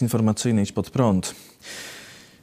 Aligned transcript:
informacyjny 0.00 0.62
Idź 0.62 0.72
Pod 0.72 0.90
Prąd. 0.90 1.34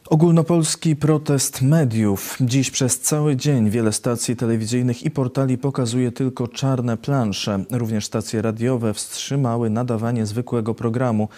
Ogólnopolski 0.09 0.96
protest 0.96 1.62
mediów. 1.62 2.38
Dziś 2.42 2.71
przez 2.71 3.00
cały 3.00 3.35
dzień 3.35 3.70
wiele 3.70 3.93
stacji 3.93 4.35
telewizyjnych 4.35 5.04
i 5.04 5.12
portali 5.12 5.58
pokazuje 5.58 6.11
tylko 6.11 6.48
czarne 6.48 6.98
plansze. 6.98 7.64
Również 7.72 8.05
stacje 8.05 8.41
radiowe 8.41 8.93
wstrzymały 8.93 9.70
nadawanie 9.70 10.25
zwykłego 10.25 10.73
programu. 10.75 11.29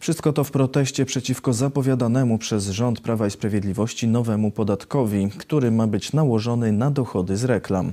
Wszystko 0.00 0.32
to 0.32 0.44
w 0.44 0.50
proteście 0.50 1.04
przeciwko 1.04 1.52
zapowiadanemu 1.52 2.38
przez 2.38 2.68
rząd 2.68 3.00
Prawa 3.00 3.26
i 3.26 3.30
Sprawiedliwości 3.30 4.08
nowemu 4.08 4.50
podatkowi, 4.50 5.30
który 5.38 5.70
ma 5.70 5.86
być 5.86 6.12
nałożony 6.12 6.72
na 6.72 6.90
dochody 6.90 7.36
z 7.36 7.44
reklam. 7.44 7.92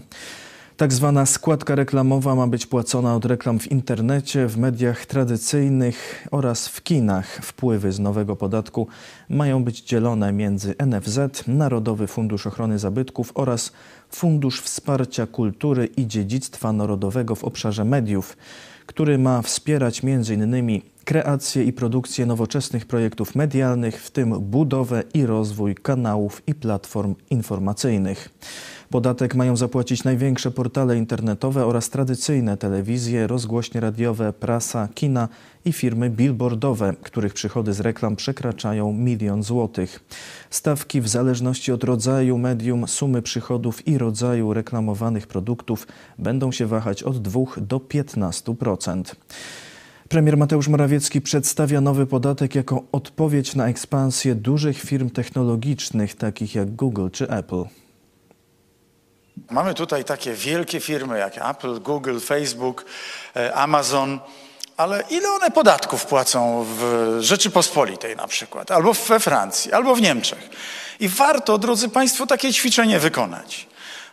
Tak 0.79 0.93
zwana 0.93 1.25
składka 1.25 1.75
reklamowa 1.75 2.35
ma 2.35 2.47
być 2.47 2.65
płacona 2.65 3.15
od 3.15 3.25
reklam 3.25 3.59
w 3.59 3.71
internecie, 3.71 4.47
w 4.47 4.57
mediach 4.57 5.05
tradycyjnych 5.05 6.27
oraz 6.31 6.67
w 6.67 6.83
kinach. 6.83 7.39
Wpływy 7.41 7.91
z 7.91 7.99
nowego 7.99 8.35
podatku 8.35 8.87
mają 9.29 9.63
być 9.63 9.81
dzielone 9.81 10.33
między 10.33 10.75
NFZ, 10.85 11.47
Narodowy 11.47 12.07
Fundusz 12.07 12.47
Ochrony 12.47 12.79
Zabytków 12.79 13.31
oraz 13.35 13.71
Fundusz 14.09 14.61
Wsparcia 14.61 15.27
Kultury 15.27 15.85
i 15.85 16.07
Dziedzictwa 16.07 16.73
Narodowego 16.73 17.35
w 17.35 17.43
obszarze 17.43 17.85
mediów, 17.85 18.37
który 18.85 19.17
ma 19.17 19.41
wspierać 19.41 20.01
m.in. 20.03 20.81
kreację 21.09 21.63
i 21.63 21.73
produkcję 21.73 22.25
nowoczesnych 22.25 22.85
projektów 22.85 23.35
medialnych, 23.35 24.01
w 24.01 24.11
tym 24.11 24.39
budowę 24.39 25.03
i 25.13 25.25
rozwój 25.25 25.75
kanałów 25.75 26.41
i 26.47 26.55
platform 26.55 27.15
informacyjnych. 27.29 28.29
Podatek 28.89 29.35
mają 29.35 29.57
zapłacić 29.57 30.03
największe 30.03 30.51
portale 30.51 30.97
internetowe 30.97 31.65
oraz 31.65 31.89
tradycyjne 31.89 32.57
telewizje, 32.57 33.27
rozgłośnie 33.27 33.81
radiowe, 33.81 34.33
prasa, 34.33 34.87
kina 34.95 35.27
i 35.65 35.73
firmy 35.73 36.09
billboardowe, 36.09 36.93
których 37.01 37.33
przychody 37.33 37.73
z 37.73 37.79
reklam 37.79 38.15
przekraczają 38.15 38.93
milion 38.93 39.43
złotych. 39.43 39.99
Stawki 40.49 41.01
w 41.01 41.07
zależności 41.07 41.71
od 41.71 41.83
rodzaju 41.83 42.37
medium, 42.37 42.87
sumy 42.87 43.21
przychodów 43.21 43.87
i 43.87 43.97
rodzaju 43.97 44.53
reklamowanych 44.53 45.27
produktów 45.27 45.87
będą 46.17 46.51
się 46.51 46.65
wahać 46.65 47.03
od 47.03 47.21
2 47.21 47.41
do 47.57 47.77
15%. 47.77 49.15
Premier 50.09 50.37
Mateusz 50.37 50.67
Morawiecki 50.67 51.21
przedstawia 51.21 51.81
nowy 51.81 52.05
podatek 52.05 52.55
jako 52.55 52.83
odpowiedź 52.91 53.55
na 53.55 53.67
ekspansję 53.67 54.35
dużych 54.35 54.81
firm 54.81 55.09
technologicznych 55.09 56.15
takich 56.15 56.55
jak 56.55 56.75
Google 56.75 57.09
czy 57.09 57.29
Apple. 57.29 57.63
Mamy 59.49 59.73
tutaj 59.73 60.05
takie 60.05 60.33
wielkie 60.33 60.79
firmy 60.79 61.19
jak 61.19 61.49
Apple, 61.49 61.79
Google, 61.79 62.19
Facebook, 62.19 62.85
e, 63.35 63.53
Amazon, 63.53 64.19
ale 64.77 65.03
ile 65.09 65.29
one 65.29 65.51
podatków 65.51 66.05
płacą 66.05 66.65
w 66.77 67.17
Rzeczypospolitej 67.19 68.15
na 68.15 68.27
przykład, 68.27 68.71
albo 68.71 68.93
we 68.93 69.19
Francji, 69.19 69.71
albo 69.71 69.95
w 69.95 70.01
Niemczech? 70.01 70.49
I 70.99 71.07
warto, 71.07 71.57
drodzy 71.57 71.89
Państwo, 71.89 72.27
takie 72.27 72.53
ćwiczenie 72.53 72.99
wykonać. 72.99 73.67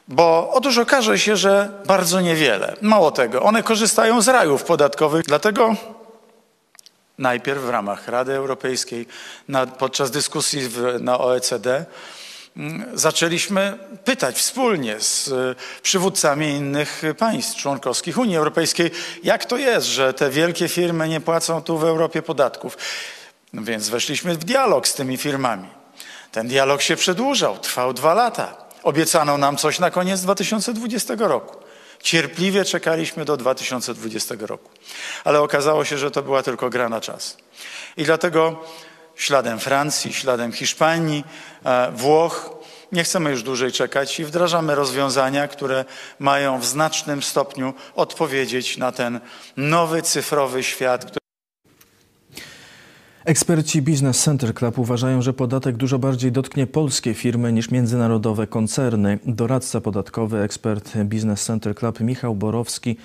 Bo 0.09 0.51
otóż 0.53 0.79
okaże 0.79 1.19
się, 1.19 1.37
że 1.37 1.71
bardzo 1.87 2.21
niewiele. 2.21 2.77
Mało 2.83 3.11
tego, 3.11 3.43
one 3.43 3.63
korzystają 3.63 4.23
z 4.23 4.29
rajów 4.29 4.65
podatkowych, 4.65 5.25
dlatego 5.25 5.77
najpierw 7.19 7.63
w 7.63 7.69
ramach 7.69 8.09
Rady 8.09 8.33
Europejskiej, 8.33 9.07
na, 9.49 9.67
podczas 9.67 10.11
dyskusji 10.11 10.69
w, 10.69 10.97
na 11.01 11.19
OECD, 11.19 11.85
zaczęliśmy 12.95 13.79
pytać 14.05 14.37
wspólnie 14.37 15.01
z 15.01 15.29
e, 15.29 15.55
przywódcami 15.83 16.49
innych 16.49 17.03
państw 17.19 17.57
członkowskich 17.57 18.19
Unii 18.19 18.37
Europejskiej, 18.37 18.91
jak 19.23 19.45
to 19.45 19.57
jest, 19.57 19.87
że 19.87 20.15
te 20.15 20.31
wielkie 20.31 20.69
firmy 20.69 21.09
nie 21.09 21.21
płacą 21.21 21.63
tu 21.63 21.79
w 21.79 21.85
Europie 21.85 22.23
podatków. 22.23 22.79
No 23.53 23.63
więc 23.63 23.89
weszliśmy 23.89 24.35
w 24.35 24.45
dialog 24.45 24.89
z 24.89 24.95
tymi 24.95 25.17
firmami. 25.17 25.69
Ten 26.33 26.49
dialog 26.49 26.83
się 26.83 26.97
przedłużał, 26.97 27.59
trwał 27.59 27.93
dwa 27.93 28.15
lata. 28.15 28.66
Obiecano 28.87 29.39
nam 29.39 29.57
coś 29.57 29.79
na 29.79 29.91
koniec 29.91 30.21
2020 30.21 31.15
roku. 31.19 31.57
Cierpliwie 32.03 32.65
czekaliśmy 32.65 33.25
do 33.25 33.37
2020 33.37 34.35
roku. 34.41 34.71
Ale 35.25 35.41
okazało 35.41 35.85
się, 35.85 35.99
że 35.99 36.11
to 36.11 36.23
była 36.23 36.43
tylko 36.43 36.71
gra 36.71 36.89
na 36.89 37.01
czas. 37.01 37.37
I 37.97 38.05
dlatego 38.05 38.65
śladem 39.17 39.59
Francji, 39.59 40.13
śladem 40.13 40.53
Hiszpanii, 40.53 41.25
e, 41.65 41.93
Włoch. 41.93 42.51
Nie 42.93 43.05
chcemy 43.05 43.31
już 43.31 43.43
dłużej 43.43 43.73
czekać 43.73 44.21
i 44.21 44.25
wdrażamy 44.25 44.75
rozwiązania, 44.75 45.49
które 45.49 45.85
mają 46.19 46.61
w 46.61 46.67
znacznym 46.67 47.23
stopniu 47.23 47.75
odpowiedzieć 47.95 48.77
na 48.77 48.93
ten 48.93 49.21
nowy 49.57 50.03
cyfrowy 50.03 50.63
świat. 50.63 51.26
Eksperci 53.27 53.83
Business 53.83 54.23
Center 54.23 54.55
Club 54.55 54.79
uważają, 54.79 55.23
że 55.23 55.33
podatek 55.33 55.77
dużo 55.77 55.99
bardziej 55.99 56.33
dotknie 56.33 56.67
polskie 56.67 57.15
firmy 57.15 57.53
niż 57.53 57.71
międzynarodowe 57.71 58.47
koncerny. 58.47 59.19
Doradca 59.27 59.81
podatkowy, 59.81 60.39
ekspert 60.39 60.99
Business 61.05 61.45
Center 61.45 61.75
Club 61.75 62.01
Michał 62.01 62.35
Borowski 62.35 62.97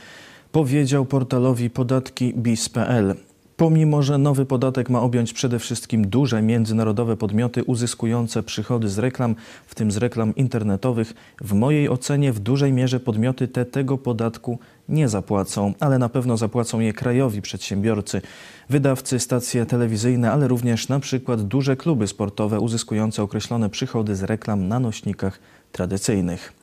powiedział 0.51 1.05
portalowi 1.05 1.69
podatki 1.69 2.33
BIS.pl. 2.33 3.15
Pomimo, 3.61 4.03
że 4.03 4.17
nowy 4.17 4.45
podatek 4.45 4.89
ma 4.89 5.01
objąć 5.01 5.33
przede 5.33 5.59
wszystkim 5.59 6.07
duże 6.07 6.41
międzynarodowe 6.41 7.17
podmioty 7.17 7.63
uzyskujące 7.63 8.43
przychody 8.43 8.89
z 8.89 8.99
reklam, 8.99 9.35
w 9.65 9.75
tym 9.75 9.91
z 9.91 9.97
reklam 9.97 10.35
internetowych, 10.35 11.13
w 11.41 11.53
mojej 11.53 11.89
ocenie 11.89 12.33
w 12.33 12.39
dużej 12.39 12.73
mierze 12.73 12.99
podmioty 12.99 13.47
te 13.47 13.65
tego 13.65 13.97
podatku 13.97 14.59
nie 14.89 15.09
zapłacą, 15.09 15.73
ale 15.79 15.99
na 15.99 16.09
pewno 16.09 16.37
zapłacą 16.37 16.79
je 16.79 16.93
krajowi 16.93 17.41
przedsiębiorcy, 17.41 18.21
wydawcy, 18.69 19.19
stacje 19.19 19.65
telewizyjne, 19.65 20.31
ale 20.31 20.47
również 20.47 20.89
na 20.89 20.99
przykład 20.99 21.41
duże 21.41 21.75
kluby 21.75 22.07
sportowe 22.07 22.59
uzyskujące 22.59 23.23
określone 23.23 23.69
przychody 23.69 24.15
z 24.15 24.23
reklam 24.23 24.67
na 24.67 24.79
nośnikach 24.79 25.39
tradycyjnych. 25.71 26.53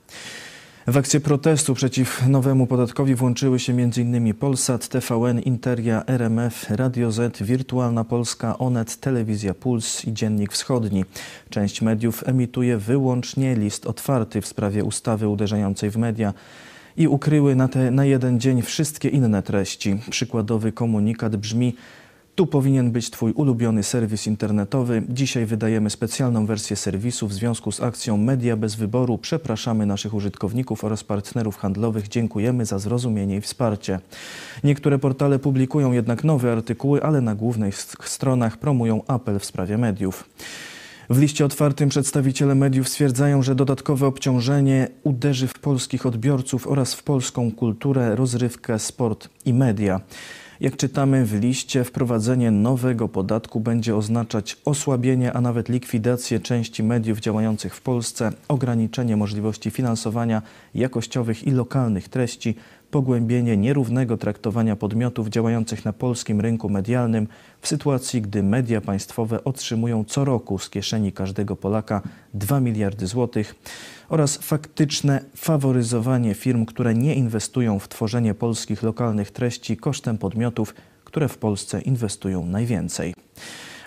W 0.89 0.97
akcję 0.97 1.21
protestu 1.21 1.75
przeciw 1.75 2.27
nowemu 2.27 2.67
podatkowi 2.67 3.15
włączyły 3.15 3.59
się 3.59 3.73
m.in. 3.73 4.35
Polsat, 4.35 4.89
TVN, 4.89 5.41
Interia, 5.41 6.05
RMF, 6.07 6.71
Radio 6.71 7.13
Z, 7.13 7.43
Wirtualna 7.43 8.05
Polska, 8.05 8.59
Onet, 8.59 8.97
Telewizja 9.01 9.55
Puls 9.55 10.05
i 10.05 10.13
Dziennik 10.13 10.53
Wschodni. 10.53 11.05
Część 11.51 11.83
mediów 11.83 12.29
emituje 12.29 12.79
wyłącznie 12.79 13.55
list 13.55 13.87
otwarty 13.87 14.41
w 14.41 14.47
sprawie 14.47 14.85
ustawy 14.85 15.29
uderzającej 15.29 15.91
w 15.91 15.97
media 15.97 16.35
i 16.97 17.09
ukryły 17.09 17.57
na, 17.57 17.69
te, 17.69 17.91
na 17.91 18.05
jeden 18.05 18.41
dzień 18.41 18.63
wszystkie 18.63 19.09
inne 19.09 19.43
treści. 19.43 20.01
Przykładowy 20.11 20.73
komunikat 20.73 21.37
brzmi 21.37 21.75
tu 22.39 22.47
powinien 22.47 22.91
być 22.91 23.11
Twój 23.11 23.33
ulubiony 23.33 23.83
serwis 23.83 24.27
internetowy. 24.27 25.03
Dzisiaj 25.09 25.47
wydajemy 25.47 25.91
specjalną 25.91 26.47
wersję 26.47 26.77
serwisu 26.77 27.29
w 27.29 27.33
związku 27.33 27.73
z 27.73 27.81
akcją 27.81 28.17
Media 28.17 28.57
bez 28.57 28.75
wyboru. 28.75 29.19
Przepraszamy 29.19 29.87
naszych 29.87 30.15
użytkowników 30.15 30.85
oraz 30.85 31.05
partnerów 31.05 31.57
handlowych. 31.57 32.09
Dziękujemy 32.09 32.65
za 32.65 32.79
zrozumienie 32.79 33.37
i 33.37 33.41
wsparcie. 33.41 34.01
Niektóre 34.65 34.99
portale 34.99 35.39
publikują 35.39 35.93
jednak 35.93 36.25
nowe 36.25 36.53
artykuły, 36.53 37.03
ale 37.03 37.21
na 37.21 37.35
głównych 37.35 37.77
stronach 38.05 38.57
promują 38.57 39.03
apel 39.07 39.39
w 39.39 39.45
sprawie 39.45 39.79
mediów. 39.79 40.29
W 41.11 41.19
liście 41.19 41.45
otwartym 41.45 41.89
przedstawiciele 41.89 42.55
mediów 42.55 42.89
stwierdzają, 42.89 43.43
że 43.43 43.55
dodatkowe 43.55 44.07
obciążenie 44.07 44.89
uderzy 45.03 45.47
w 45.47 45.59
polskich 45.59 46.07
odbiorców 46.07 46.67
oraz 46.67 46.95
w 46.95 47.03
polską 47.03 47.53
kulturę, 47.53 48.17
rozrywkę, 48.17 48.79
sport 48.79 49.29
i 49.45 49.55
media. 49.55 50.01
Jak 50.61 50.77
czytamy 50.77 51.25
w 51.25 51.41
liście, 51.41 51.85
wprowadzenie 51.85 52.51
nowego 52.51 53.09
podatku 53.09 53.61
będzie 53.61 53.97
oznaczać 53.97 54.57
osłabienie, 54.65 55.33
a 55.33 55.41
nawet 55.41 55.69
likwidację 55.69 56.41
części 56.41 56.83
mediów 56.83 57.21
działających 57.21 57.75
w 57.75 57.81
Polsce, 57.81 58.33
ograniczenie 58.49 59.17
możliwości 59.17 59.71
finansowania 59.71 60.43
jakościowych 60.75 61.47
i 61.47 61.51
lokalnych 61.51 62.09
treści, 62.09 62.55
pogłębienie 62.91 63.57
nierównego 63.57 64.17
traktowania 64.17 64.77
podmiotów 64.77 65.29
działających 65.29 65.85
na 65.85 65.93
polskim 65.93 66.41
rynku 66.41 66.69
medialnym 66.69 67.29
w 67.61 67.69
sytuacji, 67.69 68.23
gdy 68.23 68.43
media 68.43 68.81
państwowe 68.81 69.45
otrzymują 69.45 70.05
co 70.05 70.25
roku 70.25 70.59
z 70.59 70.71
kieszeni 70.71 71.13
każdego 71.13 71.57
Polaka 71.57 72.03
2 72.35 72.61
miliardy 72.61 73.07
złotych 73.07 73.55
oraz 74.09 74.37
faktyczne 74.37 75.25
faworyzowanie 75.37 76.35
firm, 76.35 76.67
które 76.67 76.95
nie 76.95 77.15
inwestują 77.15 77.79
w 77.79 77.89
tworzenie 77.89 78.35
polskich 78.35 78.83
lokalnych 78.83 79.31
treści 79.31 79.77
kosztem 79.77 80.19
podmiotów, 80.19 80.75
które 81.05 81.29
w 81.29 81.39
Polsce 81.39 81.81
inwestują 81.81 82.47
najwięcej. 82.47 83.15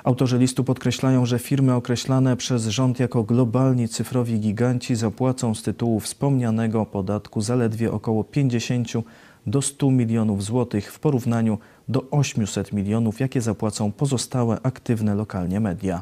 Autorzy 0.03 0.37
listu 0.37 0.63
podkreślają, 0.63 1.25
że 1.25 1.39
firmy 1.39 1.73
określane 1.73 2.37
przez 2.37 2.67
rząd 2.67 2.99
jako 2.99 3.23
globalni 3.23 3.87
cyfrowi 3.87 4.39
giganci 4.39 4.95
zapłacą 4.95 5.55
z 5.55 5.63
tytułu 5.63 5.99
wspomnianego 5.99 6.85
podatku 6.85 7.41
zaledwie 7.41 7.91
około 7.91 8.23
50 8.23 8.87
do 9.47 9.61
100 9.61 9.91
milionów 9.91 10.43
złotych 10.43 10.93
w 10.93 10.99
porównaniu 10.99 11.57
do 11.89 12.03
800 12.11 12.73
milionów, 12.73 13.19
jakie 13.19 13.41
zapłacą 13.41 13.91
pozostałe 13.91 14.57
aktywne 14.63 15.15
lokalnie 15.15 15.59
media. 15.59 16.01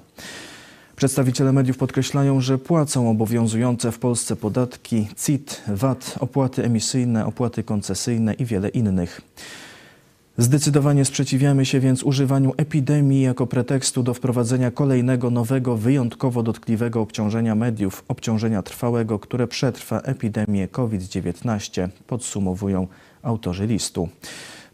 Przedstawiciele 0.95 1.53
mediów 1.53 1.77
podkreślają, 1.77 2.41
że 2.41 2.57
płacą 2.57 3.09
obowiązujące 3.09 3.91
w 3.91 3.99
Polsce 3.99 4.35
podatki 4.35 5.07
CIT, 5.25 5.61
VAT, 5.67 6.15
opłaty 6.19 6.63
emisyjne, 6.63 7.25
opłaty 7.25 7.63
koncesyjne 7.63 8.33
i 8.33 8.45
wiele 8.45 8.69
innych. 8.69 9.21
Zdecydowanie 10.39 11.06
sprzeciwiamy 11.06 11.65
się 11.65 11.80
więc 11.80 12.03
używaniu 12.03 12.53
epidemii 12.57 13.21
jako 13.21 13.47
pretekstu 13.47 14.03
do 14.03 14.13
wprowadzenia 14.13 14.71
kolejnego 14.71 15.30
nowego, 15.30 15.77
wyjątkowo 15.77 16.44
dotkliwego 16.44 17.01
obciążenia 17.01 17.56
mediów, 17.56 18.03
obciążenia 18.07 18.62
trwałego, 18.63 19.19
które 19.19 19.47
przetrwa 19.47 20.00
epidemię 20.01 20.68
COVID-19, 20.68 21.89
podsumowują 22.07 22.88
autorzy 23.24 23.68
listu. 23.68 24.09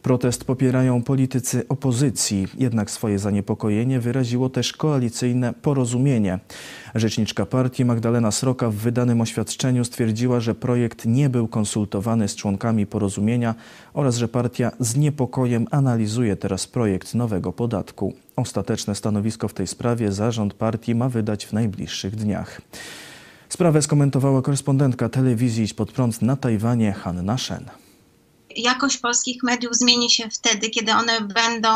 Protest 0.06 0.44
popierają 0.44 1.04
politycy 1.04 1.68
opozycji, 1.70 2.48
jednak 2.58 2.92
swoje 2.92 3.20
zaniepokojenie 3.20 4.00
wyraziło 4.00 4.50
też 4.50 4.74
koalicyjne 4.74 5.54
porozumienie. 5.54 6.40
Rzeczniczka 6.96 7.46
partii 7.46 7.86
Magdalena 7.86 8.32
Sroka 8.32 8.70
w 8.70 8.76
wydanym 8.76 9.22
oświadczeniu 9.22 9.86
stwierdziła, 9.86 10.40
że 10.40 10.56
projekt 10.56 11.06
nie 11.06 11.30
był 11.30 11.48
konsultowany 11.48 12.28
z 12.28 12.36
członkami 12.36 12.86
porozumienia 12.86 13.56
oraz 13.94 14.18
że 14.18 14.28
partia 14.28 14.72
z 14.80 14.96
niepokojem 14.96 15.68
analizuje 15.72 16.36
teraz 16.36 16.68
projekt 16.68 17.16
nowego 17.16 17.54
podatku. 17.54 18.14
Ostateczne 18.36 18.96
stanowisko 18.96 19.48
w 19.48 19.54
tej 19.54 19.68
sprawie 19.68 20.12
zarząd 20.12 20.54
partii 20.54 20.96
ma 20.96 21.10
wydać 21.10 21.46
w 21.46 21.54
najbliższych 21.54 22.16
dniach. 22.16 22.62
Sprawę 23.50 23.82
skomentowała 23.82 24.42
korespondentka 24.42 25.10
telewizji 25.10 25.64
Idź 25.64 25.74
Pod 25.74 25.92
Prąd 25.92 26.22
na 26.22 26.36
Tajwanie 26.36 26.94
Hanna 26.94 27.38
Shen 27.38 27.85
jakość 28.56 28.98
polskich 28.98 29.44
mediów 29.44 29.76
zmieni 29.76 30.10
się 30.10 30.30
wtedy, 30.30 30.70
kiedy 30.70 30.92
one 30.92 31.22
będą, 31.22 31.70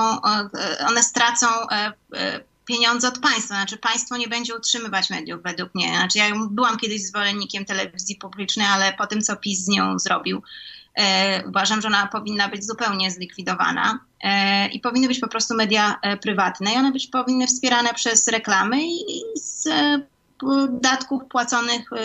one 0.87 1.03
stracą 1.03 1.47
e, 1.47 1.93
e, 2.15 2.39
pieniądze 2.69 3.07
od 3.07 3.19
państwa. 3.19 3.55
Znaczy 3.55 3.77
państwo 3.77 4.17
nie 4.17 4.27
będzie 4.27 4.55
utrzymywać 4.55 5.09
mediów 5.09 5.43
według 5.43 5.75
mnie. 5.75 5.89
Znaczy 5.89 6.17
ja 6.17 6.25
byłam 6.49 6.77
kiedyś 6.77 7.05
zwolennikiem 7.07 7.65
telewizji 7.65 8.15
publicznej, 8.15 8.67
ale 8.67 8.93
po 8.93 9.07
tym, 9.07 9.21
co 9.21 9.35
PiS 9.35 9.59
z 9.59 9.67
nią 9.67 9.99
zrobił, 9.99 10.41
e, 10.95 11.43
uważam, 11.47 11.81
że 11.81 11.87
ona 11.87 12.07
powinna 12.07 12.49
być 12.49 12.65
zupełnie 12.65 13.11
zlikwidowana 13.11 13.99
e, 14.21 14.67
i 14.67 14.79
powinny 14.79 15.07
być 15.07 15.19
po 15.19 15.27
prostu 15.27 15.55
media 15.55 15.99
e, 16.01 16.17
prywatne 16.17 16.73
i 16.73 16.77
one 16.77 16.91
być 16.91 17.07
powinny 17.07 17.47
wspierane 17.47 17.93
przez 17.93 18.27
reklamy 18.27 18.77
i 18.87 19.23
z 19.35 19.67
datków 20.69 21.21
płaconych 21.29 21.91
y, 21.93 21.97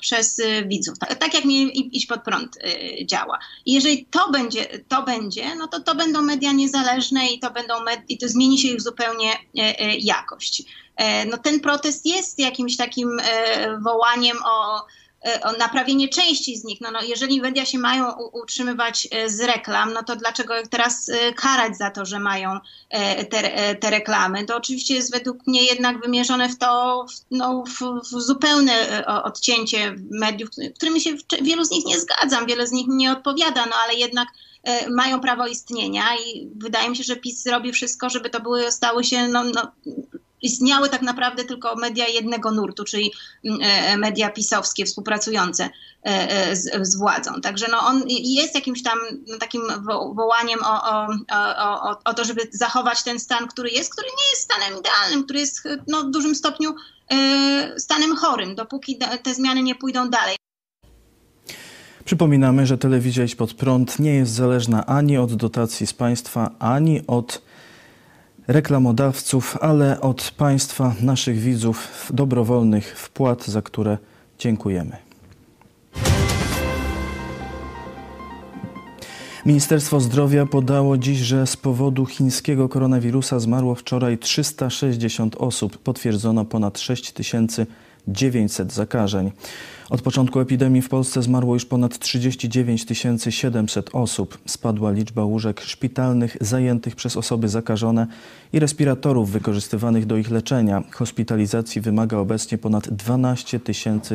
przez 0.00 0.38
y, 0.38 0.64
widzów. 0.66 0.98
Tak, 0.98 1.14
tak 1.14 1.34
jak 1.34 1.44
mi 1.44 1.96
iść 1.96 2.06
pod 2.06 2.22
prąd 2.22 2.56
y, 2.56 3.06
działa. 3.06 3.38
I 3.66 3.72
jeżeli 3.72 4.04
to 4.04 4.30
będzie, 4.30 4.66
to 4.88 5.02
będzie, 5.02 5.54
no 5.54 5.68
to 5.68 5.80
to 5.80 5.94
będą 5.94 6.22
media 6.22 6.52
niezależne 6.52 7.26
i 7.28 7.38
to 7.40 7.50
będą 7.50 7.74
med- 7.84 8.04
i 8.08 8.18
to 8.18 8.28
zmieni 8.28 8.58
się 8.58 8.68
ich 8.68 8.80
zupełnie 8.80 9.32
jakość. 9.98 10.62
No 11.30 11.38
ten 11.38 11.60
protest 11.60 12.06
jest 12.06 12.38
jakimś 12.38 12.76
takim 12.76 13.20
wołaniem 13.84 14.36
E, 14.36 14.40
o 14.44 14.86
naprawienie 15.58 16.08
części 16.08 16.56
z 16.56 16.64
nich. 16.64 16.80
No, 16.80 16.90
no, 16.90 17.02
jeżeli 17.02 17.40
media 17.40 17.66
się 17.66 17.78
mają 17.78 18.12
utrzymywać 18.32 19.08
e, 19.10 19.30
z 19.30 19.40
reklam, 19.40 19.92
no 19.92 20.02
to 20.02 20.16
dlaczego 20.16 20.54
teraz 20.70 21.08
e, 21.08 21.32
karać 21.32 21.76
za 21.76 21.90
to, 21.90 22.06
że 22.06 22.20
mają 22.20 22.58
te, 23.30 23.74
te 23.74 23.90
reklamy? 23.90 24.44
To 24.44 24.56
oczywiście 24.56 24.94
jest 24.94 25.12
według 25.12 25.46
mnie 25.46 25.64
jednak 25.64 26.00
wymierzone 26.00 26.48
w 26.48 26.58
to, 26.58 27.06
no, 27.30 27.64
w, 27.66 28.00
w 28.02 28.20
zupełne 28.20 29.04
odcięcie 29.06 29.94
mediów, 30.10 30.48
którymi 30.74 31.00
się 31.00 31.10
wielu 31.42 31.64
z 31.64 31.70
nich 31.70 31.84
nie 31.86 32.00
zgadzam, 32.00 32.46
wiele 32.46 32.66
z 32.66 32.72
nich 32.72 32.86
nie 32.88 33.12
odpowiada, 33.12 33.66
no 33.66 33.76
ale 33.84 33.94
jednak 33.94 34.28
mają 34.90 35.20
prawo 35.20 35.46
istnienia 35.46 36.04
i 36.16 36.48
wydaje 36.56 36.90
mi 36.90 36.96
się, 36.96 37.04
że 37.04 37.16
PiS 37.16 37.46
robi 37.46 37.72
wszystko, 37.72 38.10
żeby 38.10 38.30
to 38.30 38.40
były, 38.40 38.72
stały 38.72 39.04
się 39.04 39.28
no, 39.28 39.44
no, 39.44 39.72
istniały 40.42 40.88
tak 40.88 41.02
naprawdę 41.02 41.44
tylko 41.44 41.76
media 41.76 42.08
jednego 42.08 42.50
nurtu, 42.50 42.84
czyli 42.84 43.12
mm, 43.44 43.60
e, 43.62 43.96
media 43.96 44.30
pisowskie 44.30 44.84
współpracujące 44.84 45.64
e, 45.64 45.70
e, 46.04 46.56
z, 46.56 46.88
z 46.88 46.96
władzą. 46.96 47.40
Także 47.40 47.66
no 47.70 47.78
on 47.78 48.02
jest 48.08 48.54
jakimś 48.54 48.82
tam 48.82 48.98
no, 49.26 49.38
takim 49.38 49.62
wołaniem 50.14 50.60
o, 50.64 50.90
o, 50.90 51.08
o, 51.58 51.98
o, 52.04 52.14
to, 52.14 52.24
żeby 52.24 52.48
zachować 52.52 53.02
ten 53.02 53.20
stan, 53.20 53.48
który 53.48 53.70
jest, 53.70 53.92
który 53.92 54.08
nie 54.08 54.30
jest 54.30 54.42
stanem 54.42 54.78
idealnym, 54.78 55.24
który 55.24 55.40
jest 55.40 55.68
no, 55.88 56.02
w 56.02 56.10
dużym 56.10 56.34
stopniu 56.34 56.74
stanem 57.78 58.16
chorym, 58.16 58.54
dopóki 58.54 58.98
te 59.22 59.34
zmiany 59.34 59.62
nie 59.62 59.74
pójdą 59.74 60.10
dalej. 60.10 60.36
Przypominamy, 62.04 62.66
że 62.66 62.78
telewizja 62.78 63.24
Idź 63.24 63.34
Pod 63.34 63.54
Prąd 63.54 63.98
nie 63.98 64.14
jest 64.14 64.32
zależna 64.32 64.86
ani 64.86 65.18
od 65.18 65.34
dotacji 65.34 65.86
z 65.86 65.92
państwa, 65.92 66.50
ani 66.58 67.06
od 67.06 67.42
reklamodawców, 68.50 69.58
ale 69.60 70.00
od 70.00 70.30
Państwa, 70.36 70.94
naszych 71.02 71.38
widzów, 71.38 72.08
dobrowolnych 72.14 72.98
wpłat, 72.98 73.46
za 73.46 73.62
które 73.62 73.98
dziękujemy. 74.38 74.96
Ministerstwo 79.46 80.00
Zdrowia 80.00 80.46
podało 80.46 80.98
dziś, 80.98 81.18
że 81.18 81.46
z 81.46 81.56
powodu 81.56 82.06
chińskiego 82.06 82.68
koronawirusa 82.68 83.40
zmarło 83.40 83.74
wczoraj 83.74 84.18
360 84.18 85.36
osób. 85.38 85.78
Potwierdzono 85.78 86.44
ponad 86.44 86.78
6900 88.06 88.72
zakażeń. 88.72 89.30
Od 89.90 90.02
początku 90.02 90.40
epidemii 90.40 90.82
w 90.82 90.88
Polsce 90.88 91.22
zmarło 91.22 91.54
już 91.54 91.64
ponad 91.64 91.98
39 91.98 92.86
700 93.30 93.90
osób. 93.92 94.38
Spadła 94.46 94.90
liczba 94.90 95.24
łóżek 95.24 95.60
szpitalnych 95.60 96.36
zajętych 96.40 96.96
przez 96.96 97.16
osoby 97.16 97.48
zakażone 97.48 98.06
i 98.52 98.58
respiratorów 98.58 99.30
wykorzystywanych 99.30 100.06
do 100.06 100.16
ich 100.16 100.30
leczenia. 100.30 100.82
Hospitalizacji 100.90 101.80
wymaga 101.80 102.16
obecnie 102.18 102.58
ponad 102.58 102.88
12 102.88 103.60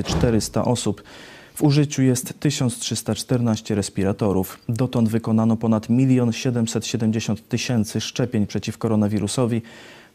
400 0.06 0.66
osób. 0.66 1.04
W 1.56 1.64
użyciu 1.64 2.02
jest 2.02 2.40
1314 2.40 3.76
respiratorów. 3.76 4.60
Dotąd 4.70 5.10
wykonano 5.10 5.58
ponad 5.58 5.90
1 5.90 6.34
770 6.34 7.50
tysięcy 7.50 8.02
szczepień 8.02 8.48
przeciw 8.48 8.78
koronawirusowi, 8.78 9.62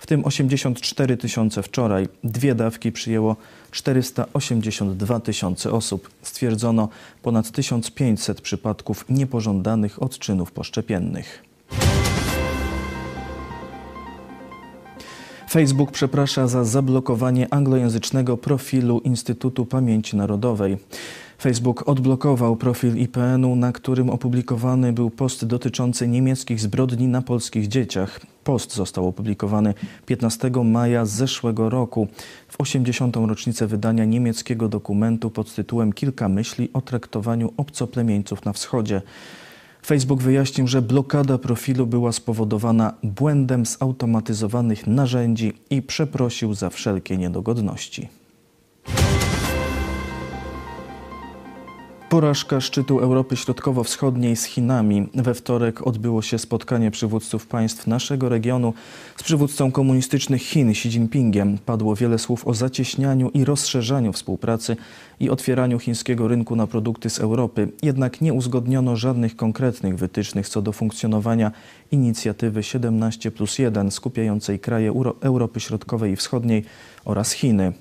w 0.01 0.07
tym 0.07 0.25
84 0.25 1.17
tysiące 1.17 1.63
wczoraj. 1.63 2.09
Dwie 2.25 2.55
dawki 2.55 2.93
przyjęło 2.93 3.37
482 3.71 5.21
tysiące 5.21 5.73
osób. 5.73 6.11
Stwierdzono 6.23 6.89
ponad 7.23 7.51
1500 7.51 8.41
przypadków 8.41 9.05
niepożądanych 9.09 10.03
odczynów 10.03 10.53
poszczepiennych. 10.53 11.45
Facebook 15.51 15.91
przeprasza 15.91 16.47
za 16.47 16.65
zablokowanie 16.65 17.55
anglojęzycznego 17.55 18.37
profilu 18.37 18.99
Instytutu 18.99 19.67
Pamięci 19.67 20.17
Narodowej. 20.17 20.77
Facebook 21.41 21.89
odblokował 21.89 22.57
profil 22.57 22.97
IPN-u, 22.97 23.57
na 23.57 23.73
którym 23.73 24.11
opublikowany 24.11 24.93
był 24.93 25.11
post 25.11 25.45
dotyczący 25.45 26.09
niemieckich 26.09 26.61
zbrodni 26.61 27.09
na 27.09 27.23
polskich 27.23 27.69
dzieciach. 27.69 28.21
Post 28.45 28.75
został 28.75 29.09
opublikowany 29.09 29.75
15 30.07 30.51
maja 30.65 31.07
zeszłego 31.07 31.71
roku, 31.71 32.09
w 32.49 32.61
80. 32.61 33.17
rocznicę 33.17 33.67
wydania 33.67 34.05
niemieckiego 34.05 34.69
dokumentu 34.69 35.31
pod 35.31 35.55
tytułem 35.55 35.93
Kilka 35.93 36.29
myśli 36.29 36.69
o 36.73 36.81
traktowaniu 36.81 37.53
obcoplemieńców 37.57 38.45
na 38.45 38.53
wschodzie. 38.53 39.03
Facebook 39.87 40.23
wyjaśnił, 40.23 40.67
że 40.67 40.83
blokada 40.83 41.39
profilu 41.39 41.87
była 41.87 42.13
spowodowana 42.13 42.95
błędem 43.03 43.67
zautomatyzowanych 43.67 44.87
narzędzi 44.87 45.53
i 45.71 45.83
przeprosił 45.83 46.55
za 46.55 46.71
wszelkie 46.71 47.17
niedogodności. 47.17 48.20
Porażka 52.11 52.61
szczytu 52.61 52.99
Europy 52.99 53.37
Środkowo-Wschodniej 53.37 54.37
z 54.37 54.45
Chinami. 54.45 55.09
We 55.15 55.35
wtorek 55.35 55.87
odbyło 55.87 56.23
się 56.23 56.39
spotkanie 56.39 56.91
przywódców 56.91 57.47
państw 57.47 57.87
naszego 57.87 58.29
regionu 58.29 58.75
z 59.17 59.23
przywódcą 59.23 59.73
komunistycznych 59.73 60.43
Chin 60.43 60.71
Xi 60.71 60.89
Jinpingiem. 60.89 61.59
Padło 61.59 61.97
wiele 61.97 62.19
słów 62.19 62.47
o 62.47 62.55
zacieśnianiu 62.55 63.31
i 63.35 63.45
rozszerzaniu 63.45 64.13
współpracy 64.13 64.77
i 65.21 65.31
otwieraniu 65.31 65.79
chińskiego 65.79 66.29
rynku 66.29 66.57
na 66.57 66.67
produkty 66.67 67.11
z 67.11 67.19
Europy. 67.19 67.69
Jednak 67.83 68.21
nie 68.21 68.35
uzgodniono 68.35 68.97
żadnych 68.97 69.37
konkretnych 69.37 69.97
wytycznych 69.97 70.49
co 70.49 70.63
do 70.63 70.73
funkcjonowania 70.73 71.53
inicjatywy 71.93 72.63
17 72.63 73.31
plus 73.31 73.59
1 73.59 73.91
skupiającej 73.91 74.59
kraje 74.59 74.93
Europy 75.21 75.61
Środkowej 75.61 76.13
i 76.13 76.17
Wschodniej 76.17 76.65
oraz 77.05 77.33
Chiny. 77.33 77.73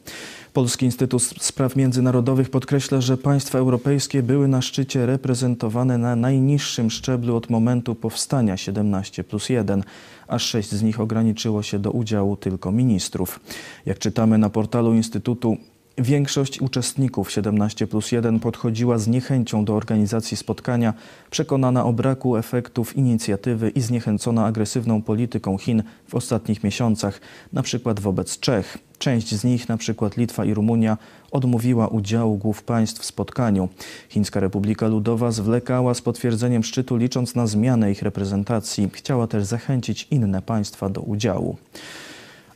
Polski 0.53 0.85
Instytut 0.85 1.23
Spraw 1.23 1.75
Międzynarodowych 1.75 2.49
podkreśla, 2.49 3.01
że 3.01 3.17
państwa 3.17 3.59
europejskie 3.59 4.23
były 4.23 4.47
na 4.47 4.61
szczycie 4.61 5.05
reprezentowane 5.05 5.97
na 5.97 6.15
najniższym 6.15 6.89
szczeblu 6.89 7.35
od 7.35 7.49
momentu 7.49 7.95
powstania 7.95 8.57
17 8.57 9.23
plus 9.23 9.49
1. 9.49 9.83
Aż 10.27 10.43
sześć 10.43 10.69
z 10.69 10.83
nich 10.83 10.99
ograniczyło 10.99 11.63
się 11.63 11.79
do 11.79 11.91
udziału 11.91 12.35
tylko 12.35 12.71
ministrów. 12.71 13.39
Jak 13.85 13.99
czytamy 13.99 14.37
na 14.37 14.49
portalu 14.49 14.93
Instytutu, 14.93 15.57
Większość 15.97 16.61
uczestników 16.61 17.31
17 17.31 17.87
plus 17.87 18.11
1 18.11 18.39
podchodziła 18.39 18.97
z 18.97 19.07
niechęcią 19.07 19.65
do 19.65 19.75
organizacji 19.75 20.37
spotkania, 20.37 20.93
przekonana 21.31 21.85
o 21.85 21.93
braku 21.93 22.37
efektów 22.37 22.97
inicjatywy 22.97 23.69
i 23.69 23.81
zniechęcona 23.81 24.45
agresywną 24.45 25.01
polityką 25.01 25.57
Chin 25.57 25.83
w 26.07 26.15
ostatnich 26.15 26.63
miesiącach, 26.63 27.21
przykład 27.63 27.99
wobec 27.99 28.39
Czech. 28.39 28.88
Część 28.99 29.35
z 29.35 29.43
nich, 29.43 29.65
przykład 29.77 30.17
Litwa 30.17 30.45
i 30.45 30.53
Rumunia, 30.53 30.97
odmówiła 31.31 31.87
udziału 31.87 32.37
głów 32.37 32.63
państw 32.63 33.01
w 33.01 33.05
spotkaniu. 33.05 33.69
Chińska 34.09 34.39
Republika 34.39 34.87
Ludowa 34.87 35.31
zwlekała 35.31 35.93
z 35.93 36.01
potwierdzeniem 36.01 36.63
szczytu, 36.63 36.97
licząc 36.97 37.35
na 37.35 37.47
zmianę 37.47 37.91
ich 37.91 38.01
reprezentacji. 38.01 38.89
Chciała 38.93 39.27
też 39.27 39.43
zachęcić 39.43 40.07
inne 40.11 40.41
państwa 40.41 40.89
do 40.89 41.01
udziału. 41.01 41.57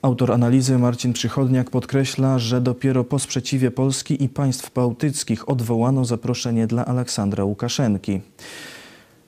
Autor 0.02 0.32
analizy 0.32 0.78
Marcin 0.78 1.14
Przychodniak 1.14 1.70
podkreśla, 1.70 2.40
że 2.40 2.62
dopiero 2.62 3.04
po 3.04 3.20
sprzeciwie 3.20 3.72
Polski 3.72 4.24
i 4.24 4.30
państw 4.30 4.74
bałtyckich 4.74 5.50
odwołano 5.50 6.06
zaproszenie 6.06 6.68
dla 6.68 6.86
Aleksandra 6.86 7.44
Łukaszenki. 7.44 8.22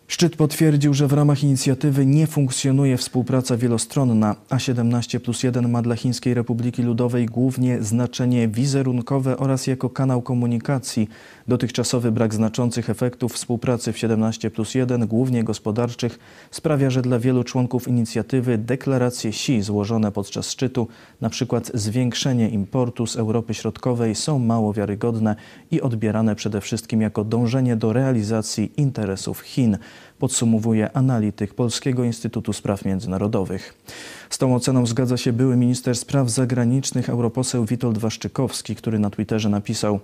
Szczyt 0.07 0.35
potwierdził, 0.35 0.93
że 0.93 1.07
w 1.07 1.13
ramach 1.13 1.43
inicjatywy 1.43 2.05
nie 2.05 2.27
funkcjonuje 2.27 2.97
współpraca 2.97 3.57
wielostronna, 3.57 4.35
a 4.49 4.59
17 4.59 5.19
plus 5.19 5.43
1 5.43 5.69
ma 5.69 5.81
dla 5.81 5.95
Chińskiej 5.95 6.33
Republiki 6.33 6.83
Ludowej 6.83 7.25
głównie 7.25 7.83
znaczenie 7.83 8.47
wizerunkowe 8.47 9.37
oraz 9.37 9.67
jako 9.67 9.89
kanał 9.89 10.21
komunikacji. 10.21 11.09
Dotychczasowy 11.47 12.11
brak 12.11 12.33
znaczących 12.33 12.89
efektów 12.89 13.33
współpracy 13.33 13.93
w 13.93 13.97
17 13.97 14.51
plus 14.51 14.75
1, 14.75 15.07
głównie 15.07 15.43
gospodarczych, 15.43 16.19
sprawia, 16.51 16.89
że 16.89 17.01
dla 17.01 17.19
wielu 17.19 17.43
członków 17.43 17.87
inicjatywy 17.87 18.57
deklaracje 18.57 19.33
SI 19.33 19.61
złożone 19.61 20.11
podczas 20.11 20.51
szczytu, 20.51 20.87
np. 21.21 21.61
zwiększenie 21.73 22.49
importu 22.49 23.07
z 23.07 23.15
Europy 23.15 23.53
Środkowej, 23.53 24.15
są 24.15 24.39
mało 24.39 24.73
wiarygodne 24.73 25.35
i 25.71 25.81
odbierane 25.81 26.35
przede 26.35 26.61
wszystkim 26.61 27.01
jako 27.01 27.23
dążenie 27.23 27.75
do 27.75 27.93
realizacji 27.93 28.71
interesów 28.77 29.39
Chin 29.39 29.77
podsumowuje 30.19 30.97
analityk 30.97 31.53
Polskiego 31.53 32.03
Instytutu 32.03 32.53
Spraw 32.53 32.85
Międzynarodowych. 32.85 33.73
Z 34.29 34.37
tą 34.37 34.55
oceną 34.55 34.85
zgadza 34.85 35.17
się 35.17 35.33
były 35.33 35.57
minister 35.57 35.95
spraw 35.95 36.29
zagranicznych 36.29 37.09
europoseł 37.09 37.65
Witold 37.65 37.97
Waszczykowski, 37.97 38.75
który 38.75 38.99
na 38.99 39.09
Twitterze 39.09 39.49
napisał 39.49 39.99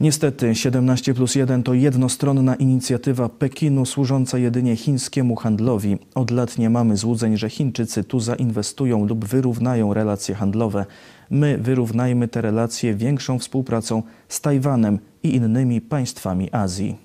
Niestety 0.00 0.54
17 0.54 1.14
plus 1.14 1.34
1 1.34 1.62
to 1.62 1.74
jednostronna 1.74 2.54
inicjatywa 2.54 3.28
Pekinu 3.28 3.86
służąca 3.86 4.38
jedynie 4.38 4.76
chińskiemu 4.76 5.36
handlowi. 5.36 5.98
Od 6.14 6.30
lat 6.30 6.58
nie 6.58 6.70
mamy 6.70 6.96
złudzeń, 6.96 7.36
że 7.36 7.50
Chińczycy 7.50 8.04
tu 8.04 8.20
zainwestują 8.20 9.06
lub 9.06 9.24
wyrównają 9.24 9.94
relacje 9.94 10.34
handlowe. 10.34 10.86
My 11.30 11.58
wyrównajmy 11.58 12.28
te 12.28 12.40
relacje 12.40 12.94
większą 12.94 13.38
współpracą 13.38 14.02
z 14.28 14.40
Tajwanem 14.40 14.98
i 15.22 15.34
innymi 15.34 15.80
państwami 15.80 16.48
Azji. 16.52 16.96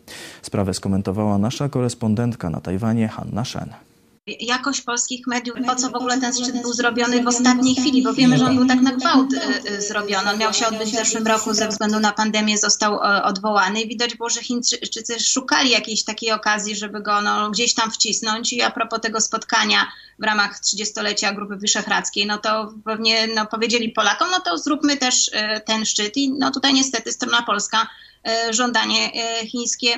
Sprawę 0.42 0.74
skomentowała 0.74 1.38
nasza 1.38 1.70
korespondentka 1.70 2.50
na 2.50 2.62
Tajwanie 2.62 3.08
Hanna 3.08 3.46
Shen 3.46 3.93
jakość 4.28 4.82
polskich 4.82 5.28
mediów, 5.28 5.58
po 5.66 5.76
co 5.76 5.90
w 5.90 5.96
ogóle 5.96 6.20
ten 6.22 6.34
szczyt 6.34 6.62
był 6.62 6.74
zrobiony 6.74 7.24
w 7.24 7.28
ostatniej 7.28 7.76
chwili, 7.76 8.04
bo 8.04 8.14
wiemy, 8.14 8.38
że 8.38 8.46
on 8.46 8.56
był 8.56 8.68
tak 8.68 8.82
na 8.82 8.92
gwałt 8.92 9.34
y, 9.34 9.70
y, 9.70 9.82
zrobiony. 9.82 10.30
On 10.30 10.38
miał 10.38 10.54
się 10.54 10.68
odbyć 10.68 10.90
w 10.90 10.96
zeszłym 10.96 11.28
roku, 11.28 11.54
ze 11.54 11.68
względu 11.68 12.00
na 12.00 12.12
pandemię 12.12 12.58
został 12.58 12.94
e, 12.96 13.24
odwołany. 13.24 13.82
I 13.82 13.88
widać 13.88 14.16
było, 14.16 14.30
że 14.30 14.42
Chińczycy 14.42 15.20
szukali 15.20 15.70
jakiejś 15.70 16.04
takiej 16.04 16.32
okazji, 16.32 16.76
żeby 16.76 17.02
go 17.02 17.22
no, 17.22 17.52
gdzieś 17.52 17.74
tam 17.74 17.92
wcisnąć. 17.92 18.54
I 18.54 18.62
a 18.62 18.72
propos 18.72 19.02
tego 19.02 19.22
spotkania 19.22 19.92
w 20.20 20.24
ramach 20.24 20.62
30-lecia 20.62 21.34
Grupy 21.34 21.56
Wyszehradzkiej, 21.56 22.26
no 22.26 22.38
to 22.38 22.74
pewnie 22.86 23.28
no, 23.28 23.46
powiedzieli 23.46 23.90
Polakom, 23.90 24.28
no 24.32 24.40
to 24.40 24.58
zróbmy 24.58 24.98
też 24.98 25.30
e, 25.34 25.62
ten 25.62 25.86
szczyt. 25.86 26.18
I 26.18 26.32
no 26.32 26.52
tutaj 26.52 26.74
niestety 26.74 27.12
strona 27.12 27.42
polska 27.42 27.88
e, 28.28 28.54
żądanie 28.54 29.12
chińskie 29.48 29.90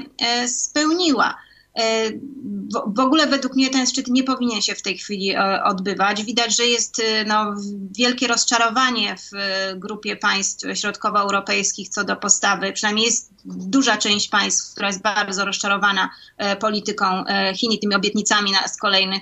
spełniła. 0.48 1.36
E, 1.76 2.12
w 2.88 3.00
ogóle 3.00 3.28
według 3.28 3.56
mnie 3.56 3.70
ten 3.70 3.88
szczyt 3.88 4.08
nie 4.08 4.24
powinien 4.24 4.62
się 4.62 4.76
w 4.76 4.82
tej 4.82 4.98
chwili 4.98 5.32
e, 5.32 5.64
odbywać. 5.64 6.24
Widać, 6.24 6.56
że 6.56 6.66
jest 6.66 7.00
e, 7.00 7.26
no, 7.26 7.54
wielkie 7.98 8.28
rozczarowanie 8.28 9.16
w 9.16 9.30
grupie 9.80 10.16
państw 10.16 10.66
środkowoeuropejskich 10.74 11.90
co 11.90 12.04
do 12.04 12.16
postawy, 12.16 12.74
przynajmniej 12.74 13.06
jest 13.06 13.32
duża 13.46 13.98
część 13.98 14.30
państw, 14.30 14.72
która 14.72 14.88
jest 14.88 15.02
bardzo 15.02 15.46
rozczarowana 15.46 16.10
polityką 16.60 17.24
Chin 17.56 17.72
i 17.72 17.80
tymi 17.80 17.96
obietnicami 17.96 18.52
z 18.68 18.78
kolejnych 18.78 19.22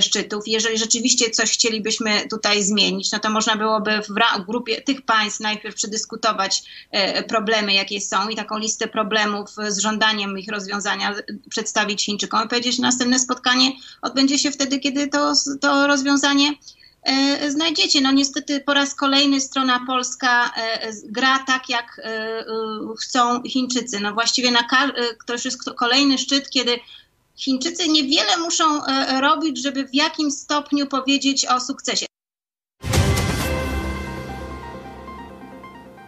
szczytów. 0.00 0.44
Jeżeli 0.46 0.78
rzeczywiście 0.78 1.30
coś 1.30 1.52
chcielibyśmy 1.52 2.28
tutaj 2.30 2.62
zmienić, 2.62 3.12
no 3.12 3.18
to 3.18 3.30
można 3.30 3.56
byłoby 3.56 4.00
w 4.08 4.46
grupie 4.46 4.82
tych 4.82 5.02
państw 5.02 5.40
najpierw 5.40 5.74
przedyskutować 5.74 6.62
e, 6.90 7.22
problemy, 7.22 7.74
jakie 7.74 8.00
są 8.00 8.28
i 8.28 8.36
taką 8.36 8.58
listę 8.58 8.88
problemów 8.88 9.50
z 9.68 9.78
żądaniem 9.78 10.38
ich 10.38 10.48
rozwiązania 10.48 11.14
przedstawić 11.50 12.04
Chińczykom 12.04 12.44
i 12.44 12.48
powiedzieć, 12.48 12.76
że 12.76 12.82
następne 12.82 13.18
spotkanie 13.18 13.72
odbędzie 14.02 14.38
się 14.38 14.50
wtedy, 14.50 14.78
kiedy 14.78 15.08
to, 15.08 15.32
to 15.60 15.86
rozwiązanie 15.86 16.54
e, 17.02 17.50
znajdziecie. 17.50 18.00
No 18.00 18.12
niestety 18.12 18.60
po 18.60 18.74
raz 18.74 18.94
kolejny 18.94 19.40
strona 19.40 19.80
polska 19.86 20.52
gra 21.04 21.38
tak, 21.46 21.68
jak 21.68 22.00
chcą 23.00 23.42
Chińczycy. 23.42 24.00
No 24.00 24.14
właściwie 24.14 24.50
na 24.50 24.62
to 25.26 25.32
już 25.32 25.44
jest 25.44 25.70
kolejny 25.76 26.18
szczyt, 26.18 26.50
kiedy 26.50 26.78
Chińczycy 27.40 27.88
niewiele 27.88 28.38
muszą 28.38 28.84
e, 28.84 29.20
robić, 29.20 29.62
żeby 29.62 29.88
w 29.88 29.94
jakimś 29.94 30.34
stopniu 30.34 30.86
powiedzieć 30.86 31.46
o 31.46 31.60
sukcesie. 31.60 32.06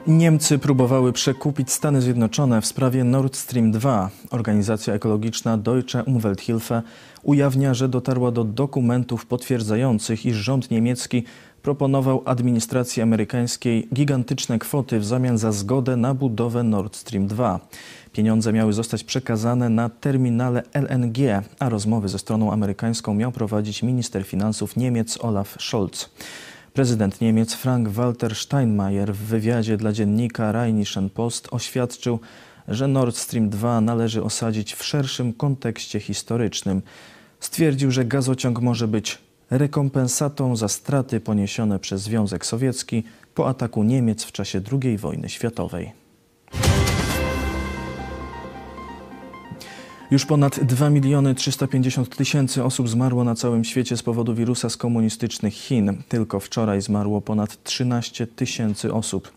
Niemcy 0.06 0.58
próbowały 0.58 1.12
przekupić 1.12 1.72
Stany 1.72 2.02
Zjednoczone 2.02 2.60
w 2.60 2.66
sprawie 2.66 3.04
Nord 3.04 3.36
Stream 3.36 3.72
2. 3.72 4.10
Organizacja 4.30 4.94
ekologiczna 4.94 5.58
Deutsche 5.58 6.04
Umwelthilfe 6.04 6.82
ujawnia, 7.22 7.74
że 7.74 7.88
dotarła 7.88 8.30
do 8.30 8.44
dokumentów 8.44 9.26
potwierdzających, 9.26 10.26
iż 10.26 10.36
rząd 10.36 10.70
niemiecki 10.70 11.24
proponował 11.62 12.22
administracji 12.24 13.02
amerykańskiej 13.02 13.88
gigantyczne 13.94 14.58
kwoty 14.58 14.98
w 14.98 15.04
zamian 15.04 15.38
za 15.38 15.52
zgodę 15.52 15.96
na 15.96 16.14
budowę 16.14 16.62
Nord 16.62 16.96
Stream 16.96 17.26
2. 17.26 17.60
Pieniądze 18.12 18.52
miały 18.52 18.72
zostać 18.72 19.04
przekazane 19.04 19.68
na 19.68 19.88
terminale 19.88 20.62
LNG, 20.72 21.42
a 21.58 21.68
rozmowy 21.68 22.08
ze 22.08 22.18
stroną 22.18 22.52
amerykańską 22.52 23.14
miał 23.14 23.32
prowadzić 23.32 23.82
minister 23.82 24.24
finansów 24.24 24.76
Niemiec 24.76 25.24
Olaf 25.24 25.56
Scholz. 25.60 26.10
Prezydent 26.72 27.20
Niemiec 27.20 27.54
Frank-Walter 27.54 28.34
Steinmeier 28.34 29.14
w 29.14 29.18
wywiadzie 29.18 29.76
dla 29.76 29.92
dziennika 29.92 30.52
Rheinischen 30.52 31.10
Post 31.10 31.48
oświadczył, 31.50 32.18
że 32.68 32.88
Nord 32.88 33.16
Stream 33.16 33.50
2 33.50 33.80
należy 33.80 34.22
osadzić 34.22 34.74
w 34.74 34.84
szerszym 34.84 35.32
kontekście 35.32 36.00
historycznym. 36.00 36.82
Stwierdził, 37.40 37.90
że 37.90 38.04
gazociąg 38.04 38.60
może 38.60 38.88
być 38.88 39.18
rekompensatą 39.52 40.56
za 40.56 40.68
straty 40.68 41.20
poniesione 41.20 41.78
przez 41.78 42.02
Związek 42.02 42.46
Sowiecki 42.46 43.04
po 43.34 43.48
ataku 43.48 43.82
Niemiec 43.82 44.24
w 44.24 44.32
czasie 44.32 44.60
II 44.82 44.98
wojny 44.98 45.28
światowej. 45.28 45.92
Już 50.10 50.26
ponad 50.26 50.60
2 50.64 50.90
miliony 50.90 51.34
350 51.34 52.16
tysięcy 52.16 52.64
osób 52.64 52.88
zmarło 52.88 53.24
na 53.24 53.34
całym 53.34 53.64
świecie 53.64 53.96
z 53.96 54.02
powodu 54.02 54.34
wirusa 54.34 54.70
z 54.70 54.76
komunistycznych 54.76 55.54
Chin. 55.54 56.02
Tylko 56.08 56.40
wczoraj 56.40 56.82
zmarło 56.82 57.20
ponad 57.20 57.62
13 57.62 58.26
tysięcy 58.26 58.94
osób. 58.94 59.32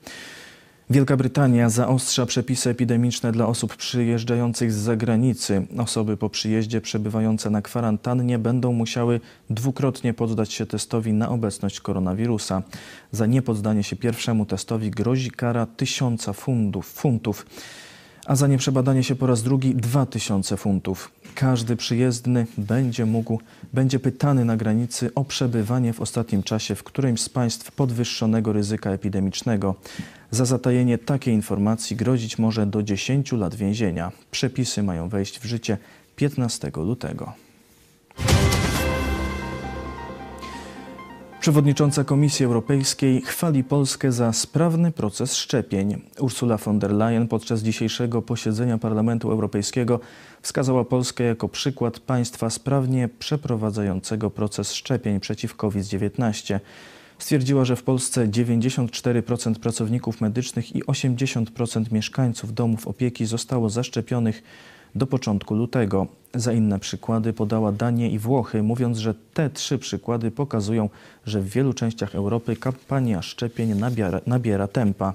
Wielka 0.89 1.17
Brytania 1.17 1.69
zaostrza 1.69 2.25
przepisy 2.25 2.69
epidemiczne 2.69 3.31
dla 3.31 3.47
osób 3.47 3.75
przyjeżdżających 3.75 4.73
z 4.73 4.75
zagranicy. 4.75 5.67
Osoby 5.77 6.17
po 6.17 6.29
przyjeździe 6.29 6.81
przebywające 6.81 7.49
na 7.49 7.61
kwarantannie 7.61 8.39
będą 8.39 8.73
musiały 8.73 9.19
dwukrotnie 9.49 10.13
poddać 10.13 10.53
się 10.53 10.65
testowi 10.65 11.13
na 11.13 11.29
obecność 11.29 11.79
koronawirusa. 11.79 12.63
Za 13.11 13.25
niepoddanie 13.25 13.83
się 13.83 13.95
pierwszemu 13.95 14.45
testowi 14.45 14.91
grozi 14.91 15.31
kara 15.31 15.65
tysiąca 15.65 16.33
funtów. 16.33 16.87
funtów 16.87 17.45
a 18.25 18.35
za 18.35 18.47
nieprzebadanie 18.47 19.03
się 19.03 19.15
po 19.15 19.27
raz 19.27 19.43
drugi 19.43 19.75
2000 19.75 20.57
funtów. 20.57 21.11
Każdy 21.35 21.75
przyjezdny 21.75 22.47
będzie 22.57 23.05
mógł, 23.05 23.39
będzie 23.73 23.99
pytany 23.99 24.45
na 24.45 24.57
granicy 24.57 25.11
o 25.15 25.23
przebywanie 25.23 25.93
w 25.93 26.01
ostatnim 26.01 26.43
czasie 26.43 26.75
w 26.75 26.83
którymś 26.83 27.21
z 27.21 27.29
państw 27.29 27.71
podwyższonego 27.71 28.53
ryzyka 28.53 28.91
epidemicznego. 28.91 29.75
Za 30.31 30.45
zatajenie 30.45 30.97
takiej 30.97 31.33
informacji 31.33 31.95
grozić 31.95 32.37
może 32.37 32.65
do 32.65 32.83
10 32.83 33.31
lat 33.31 33.55
więzienia. 33.55 34.11
Przepisy 34.31 34.83
mają 34.83 35.09
wejść 35.09 35.39
w 35.39 35.45
życie 35.45 35.77
15 36.15 36.71
lutego. 36.75 37.33
Przewodnicząca 41.45 42.03
Komisji 42.03 42.45
Europejskiej 42.45 43.21
chwali 43.21 43.63
Polskę 43.63 44.11
za 44.11 44.33
sprawny 44.33 44.91
proces 44.91 45.35
szczepień. 45.35 46.01
Ursula 46.19 46.57
von 46.57 46.79
der 46.79 46.91
Leyen 46.91 47.27
podczas 47.27 47.61
dzisiejszego 47.61 48.21
posiedzenia 48.21 48.77
Parlamentu 48.77 49.31
Europejskiego 49.31 49.99
wskazała 50.41 50.85
Polskę 50.85 51.23
jako 51.23 51.49
przykład 51.49 51.99
państwa 51.99 52.49
sprawnie 52.49 53.09
przeprowadzającego 53.19 54.29
proces 54.29 54.73
szczepień 54.73 55.19
przeciw 55.19 55.55
COVID-19. 55.55 56.59
Stwierdziła, 57.19 57.65
że 57.65 57.75
w 57.75 57.83
Polsce 57.83 58.27
94% 58.27 59.55
pracowników 59.55 60.21
medycznych 60.21 60.75
i 60.75 60.83
80% 60.83 61.91
mieszkańców 61.91 62.53
domów 62.53 62.87
opieki 62.87 63.25
zostało 63.25 63.69
zaszczepionych 63.69 64.43
do 64.95 65.07
początku 65.07 65.55
lutego. 65.55 66.07
Za 66.33 66.53
inne 66.53 66.79
przykłady 66.79 67.33
podała 67.33 67.71
Danię 67.71 68.09
i 68.09 68.19
Włochy, 68.19 68.63
mówiąc, 68.63 68.97
że 68.97 69.13
te 69.33 69.49
trzy 69.49 69.77
przykłady 69.77 70.31
pokazują, 70.31 70.89
że 71.25 71.41
w 71.41 71.49
wielu 71.49 71.73
częściach 71.73 72.15
Europy 72.15 72.55
kampania 72.55 73.21
szczepień 73.21 73.75
nabiera, 73.75 74.21
nabiera 74.27 74.67
tempa. 74.67 75.13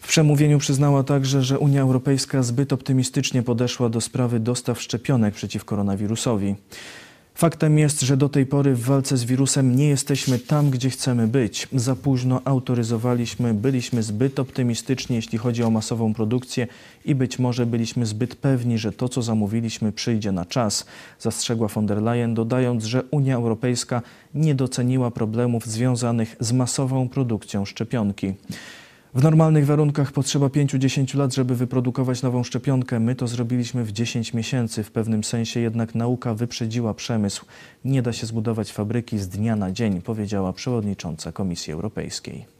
W 0.00 0.08
przemówieniu 0.08 0.58
przyznała 0.58 1.02
także, 1.02 1.42
że 1.42 1.58
Unia 1.58 1.82
Europejska 1.82 2.42
zbyt 2.42 2.72
optymistycznie 2.72 3.42
podeszła 3.42 3.88
do 3.88 4.00
sprawy 4.00 4.40
dostaw 4.40 4.82
szczepionek 4.82 5.34
przeciw 5.34 5.64
koronawirusowi. 5.64 6.54
Faktem 7.40 7.78
jest, 7.78 8.00
że 8.00 8.16
do 8.16 8.28
tej 8.28 8.46
pory 8.46 8.74
w 8.74 8.80
walce 8.80 9.16
z 9.16 9.24
wirusem 9.24 9.76
nie 9.76 9.88
jesteśmy 9.88 10.38
tam, 10.38 10.70
gdzie 10.70 10.90
chcemy 10.90 11.28
być. 11.28 11.68
Za 11.72 11.96
późno 11.96 12.40
autoryzowaliśmy, 12.44 13.54
byliśmy 13.54 14.02
zbyt 14.02 14.38
optymistyczni, 14.38 15.16
jeśli 15.16 15.38
chodzi 15.38 15.62
o 15.62 15.70
masową 15.70 16.14
produkcję 16.14 16.66
i 17.04 17.14
być 17.14 17.38
może 17.38 17.66
byliśmy 17.66 18.06
zbyt 18.06 18.34
pewni, 18.34 18.78
że 18.78 18.92
to, 18.92 19.08
co 19.08 19.22
zamówiliśmy, 19.22 19.92
przyjdzie 19.92 20.32
na 20.32 20.44
czas, 20.44 20.86
zastrzegła 21.20 21.68
von 21.68 21.86
der 21.86 22.02
Leyen, 22.02 22.34
dodając, 22.34 22.84
że 22.84 23.02
Unia 23.10 23.36
Europejska 23.36 24.02
nie 24.34 24.54
doceniła 24.54 25.10
problemów 25.10 25.66
związanych 25.66 26.36
z 26.40 26.52
masową 26.52 27.08
produkcją 27.08 27.64
szczepionki. 27.64 28.34
W 29.14 29.22
normalnych 29.22 29.66
warunkach 29.66 30.12
potrzeba 30.12 30.46
5-10 30.46 31.18
lat, 31.18 31.34
żeby 31.34 31.56
wyprodukować 31.56 32.22
nową 32.22 32.44
szczepionkę. 32.44 33.00
My 33.00 33.14
to 33.14 33.26
zrobiliśmy 33.26 33.84
w 33.84 33.92
10 33.92 34.34
miesięcy. 34.34 34.82
W 34.82 34.90
pewnym 34.90 35.24
sensie 35.24 35.60
jednak 35.60 35.94
nauka 35.94 36.34
wyprzedziła 36.34 36.94
przemysł. 36.94 37.44
Nie 37.84 38.02
da 38.02 38.12
się 38.12 38.26
zbudować 38.26 38.72
fabryki 38.72 39.18
z 39.18 39.28
dnia 39.28 39.56
na 39.56 39.72
dzień, 39.72 40.02
powiedziała 40.02 40.52
przewodnicząca 40.52 41.32
Komisji 41.32 41.72
Europejskiej. 41.72 42.59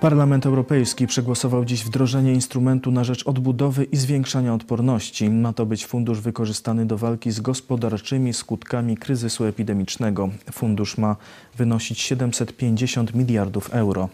Parlament 0.00 0.46
Europejski 0.46 1.06
przegłosował 1.06 1.64
dziś 1.64 1.84
wdrożenie 1.84 2.32
instrumentu 2.32 2.90
na 2.90 3.04
rzecz 3.04 3.26
odbudowy 3.26 3.84
i 3.84 3.96
zwiększania 3.96 4.54
odporności. 4.54 5.30
Ma 5.30 5.52
to 5.52 5.66
być 5.66 5.86
fundusz 5.86 6.20
wykorzystany 6.20 6.86
do 6.86 6.98
walki 6.98 7.30
z 7.30 7.40
gospodarczymi 7.40 8.32
skutkami 8.32 8.96
kryzysu 8.96 9.44
epidemicznego. 9.44 10.28
Fundusz 10.52 10.98
ma 10.98 11.16
wynosić 11.56 12.00
750 12.00 13.14
miliardów 13.14 13.70
euro. 13.70 14.08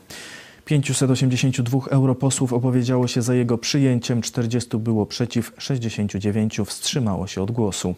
582 0.65 1.81
europosłów 1.91 2.53
opowiedziało 2.53 3.09
się 3.09 3.23
za 3.23 3.35
jego 3.35 3.59
przyjęciem, 3.59 4.23
40 4.23 4.77
było 4.79 5.07
przeciw, 5.07 5.53
69 5.59 6.61
wstrzymało 6.67 7.27
się 7.27 7.43
od 7.43 7.51
głosu. 7.51 7.95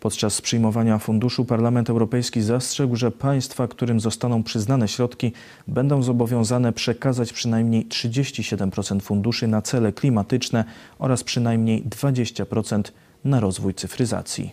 Podczas 0.00 0.40
przyjmowania 0.40 0.98
funduszu 0.98 1.44
Parlament 1.44 1.90
Europejski 1.90 2.42
zastrzegł, 2.42 2.96
że 2.96 3.10
państwa, 3.10 3.68
którym 3.68 4.00
zostaną 4.00 4.42
przyznane 4.42 4.88
środki, 4.88 5.32
będą 5.68 6.02
zobowiązane 6.02 6.72
przekazać 6.72 7.32
przynajmniej 7.32 7.86
37% 7.86 9.00
funduszy 9.00 9.46
na 9.46 9.62
cele 9.62 9.92
klimatyczne 9.92 10.64
oraz 10.98 11.24
przynajmniej 11.24 11.84
20% 11.84 12.82
na 13.24 13.40
rozwój 13.40 13.74
cyfryzacji. 13.74 14.50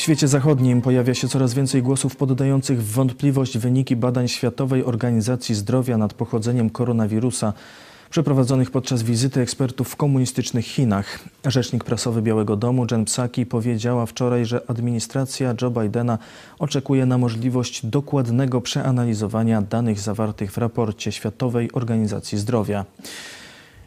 W 0.00 0.02
świecie 0.02 0.28
zachodnim 0.28 0.82
pojawia 0.82 1.14
się 1.14 1.28
coraz 1.28 1.54
więcej 1.54 1.82
głosów 1.82 2.16
poddających 2.16 2.82
w 2.82 2.92
wątpliwość 2.92 3.58
wyniki 3.58 3.96
badań 3.96 4.28
Światowej 4.28 4.84
Organizacji 4.84 5.54
Zdrowia 5.54 5.98
nad 5.98 6.14
pochodzeniem 6.14 6.70
koronawirusa 6.70 7.52
przeprowadzonych 8.10 8.70
podczas 8.70 9.02
wizyty 9.02 9.40
ekspertów 9.40 9.88
w 9.88 9.96
komunistycznych 9.96 10.66
Chinach. 10.66 11.18
Rzecznik 11.46 11.84
prasowy 11.84 12.22
Białego 12.22 12.56
Domu 12.56 12.86
Jen 12.90 13.04
Psaki 13.04 13.46
powiedziała 13.46 14.06
wczoraj, 14.06 14.46
że 14.46 14.60
administracja 14.70 15.54
Joe 15.62 15.70
Bidena 15.70 16.18
oczekuje 16.58 17.06
na 17.06 17.18
możliwość 17.18 17.86
dokładnego 17.86 18.60
przeanalizowania 18.60 19.62
danych 19.62 20.00
zawartych 20.00 20.52
w 20.52 20.58
raporcie 20.58 21.12
Światowej 21.12 21.72
Organizacji 21.72 22.38
Zdrowia. 22.38 22.84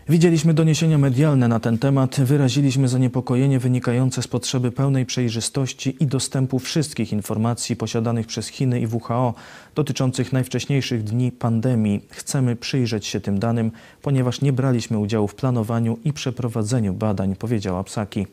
Widzieliśmy 0.09 0.53
doniesienia 0.53 0.97
medialne 0.97 1.47
na 1.47 1.59
ten 1.59 1.77
temat, 1.77 2.19
wyraziliśmy 2.19 2.87
zaniepokojenie 2.87 3.59
wynikające 3.59 4.21
z 4.21 4.27
potrzeby 4.27 4.71
pełnej 4.71 5.05
przejrzystości 5.05 5.95
i 5.99 6.07
dostępu 6.07 6.59
wszystkich 6.59 7.13
informacji 7.13 7.75
posiadanych 7.75 8.27
przez 8.27 8.47
Chiny 8.47 8.79
i 8.79 8.87
WHO 8.87 9.33
dotyczących 9.75 10.33
najwcześniejszych 10.33 11.03
dni 11.03 11.31
pandemii. 11.31 12.05
Chcemy 12.09 12.55
przyjrzeć 12.55 13.05
się 13.05 13.19
tym 13.19 13.39
danym, 13.39 13.71
ponieważ 14.01 14.41
nie 14.41 14.53
braliśmy 14.53 14.97
udziału 14.99 15.27
w 15.27 15.35
planowaniu 15.35 15.97
i 16.03 16.13
przeprowadzeniu 16.13 16.93
badań, 16.93 17.35
powiedziała 17.35 17.83
Psaki. 17.83 18.27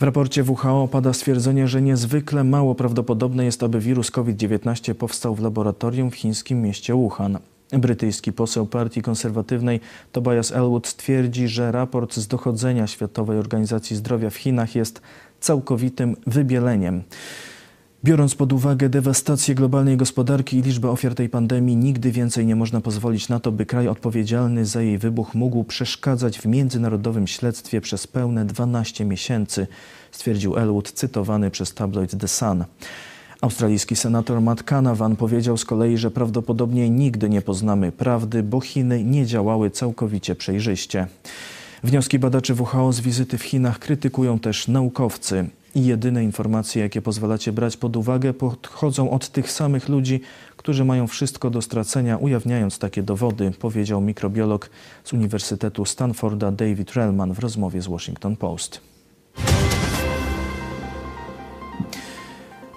W 0.00 0.02
raporcie 0.02 0.44
WHO 0.44 0.88
pada 0.88 1.12
stwierdzenie, 1.12 1.68
że 1.68 1.82
niezwykle 1.82 2.44
mało 2.44 2.74
prawdopodobne 2.74 3.44
jest, 3.44 3.62
aby 3.62 3.80
wirus 3.80 4.10
COVID-19 4.10 4.94
powstał 4.94 5.34
w 5.34 5.40
laboratorium 5.40 6.10
w 6.10 6.14
chińskim 6.14 6.62
mieście 6.62 6.94
Wuhan. 6.94 7.38
Brytyjski 7.70 8.32
poseł 8.32 8.66
partii 8.66 9.02
konserwatywnej 9.02 9.80
Tobias 10.12 10.52
Elwood 10.52 10.96
twierdzi, 10.96 11.48
że 11.48 11.72
raport 11.72 12.14
z 12.14 12.26
dochodzenia 12.26 12.86
Światowej 12.86 13.38
Organizacji 13.38 13.96
Zdrowia 13.96 14.30
w 14.30 14.36
Chinach 14.36 14.74
jest 14.74 15.00
całkowitym 15.40 16.16
wybieleniem. 16.26 17.02
Biorąc 18.04 18.34
pod 18.34 18.52
uwagę 18.52 18.88
dewastację 18.88 19.54
globalnej 19.54 19.96
gospodarki 19.96 20.56
i 20.56 20.62
liczbę 20.62 20.90
ofiar 20.90 21.14
tej 21.14 21.28
pandemii, 21.28 21.76
nigdy 21.76 22.12
więcej 22.12 22.46
nie 22.46 22.56
można 22.56 22.80
pozwolić 22.80 23.28
na 23.28 23.40
to, 23.40 23.52
by 23.52 23.66
kraj 23.66 23.88
odpowiedzialny 23.88 24.66
za 24.66 24.82
jej 24.82 24.98
wybuch 24.98 25.34
mógł 25.34 25.64
przeszkadzać 25.64 26.38
w 26.38 26.46
międzynarodowym 26.46 27.26
śledztwie 27.26 27.80
przez 27.80 28.06
pełne 28.06 28.44
12 28.44 29.04
miesięcy, 29.04 29.66
stwierdził 30.10 30.56
Elwood, 30.56 30.92
cytowany 30.92 31.50
przez 31.50 31.74
tabloid 31.74 32.18
The 32.20 32.28
Sun. 32.28 32.64
Australijski 33.40 33.96
senator 33.96 34.40
Matt 34.40 34.62
Canavan 34.62 35.16
powiedział 35.16 35.56
z 35.56 35.64
kolei, 35.64 35.96
że 35.96 36.10
prawdopodobnie 36.10 36.90
nigdy 36.90 37.28
nie 37.28 37.42
poznamy 37.42 37.92
prawdy, 37.92 38.42
bo 38.42 38.60
Chiny 38.60 39.04
nie 39.04 39.26
działały 39.26 39.70
całkowicie 39.70 40.34
przejrzyście. 40.34 41.06
Wnioski 41.84 42.18
badaczy 42.18 42.54
WHO 42.54 42.92
z 42.92 43.00
wizyty 43.00 43.38
w 43.38 43.42
Chinach 43.42 43.78
krytykują 43.78 44.38
też 44.38 44.68
naukowcy. 44.68 45.48
I 45.74 45.86
jedyne 45.86 46.24
informacje, 46.24 46.82
jakie 46.82 47.02
pozwalacie 47.02 47.52
brać 47.52 47.76
pod 47.76 47.96
uwagę, 47.96 48.34
pochodzą 48.34 49.10
od 49.10 49.28
tych 49.28 49.52
samych 49.52 49.88
ludzi, 49.88 50.20
którzy 50.56 50.84
mają 50.84 51.06
wszystko 51.06 51.50
do 51.50 51.62
stracenia, 51.62 52.16
ujawniając 52.16 52.78
takie 52.78 53.02
dowody, 53.02 53.50
powiedział 53.60 54.00
mikrobiolog 54.00 54.70
z 55.04 55.12
Uniwersytetu 55.12 55.84
Stanforda 55.84 56.52
David 56.52 56.92
Relman 56.94 57.32
w 57.32 57.38
rozmowie 57.38 57.82
z 57.82 57.86
Washington 57.86 58.36
Post. 58.36 58.95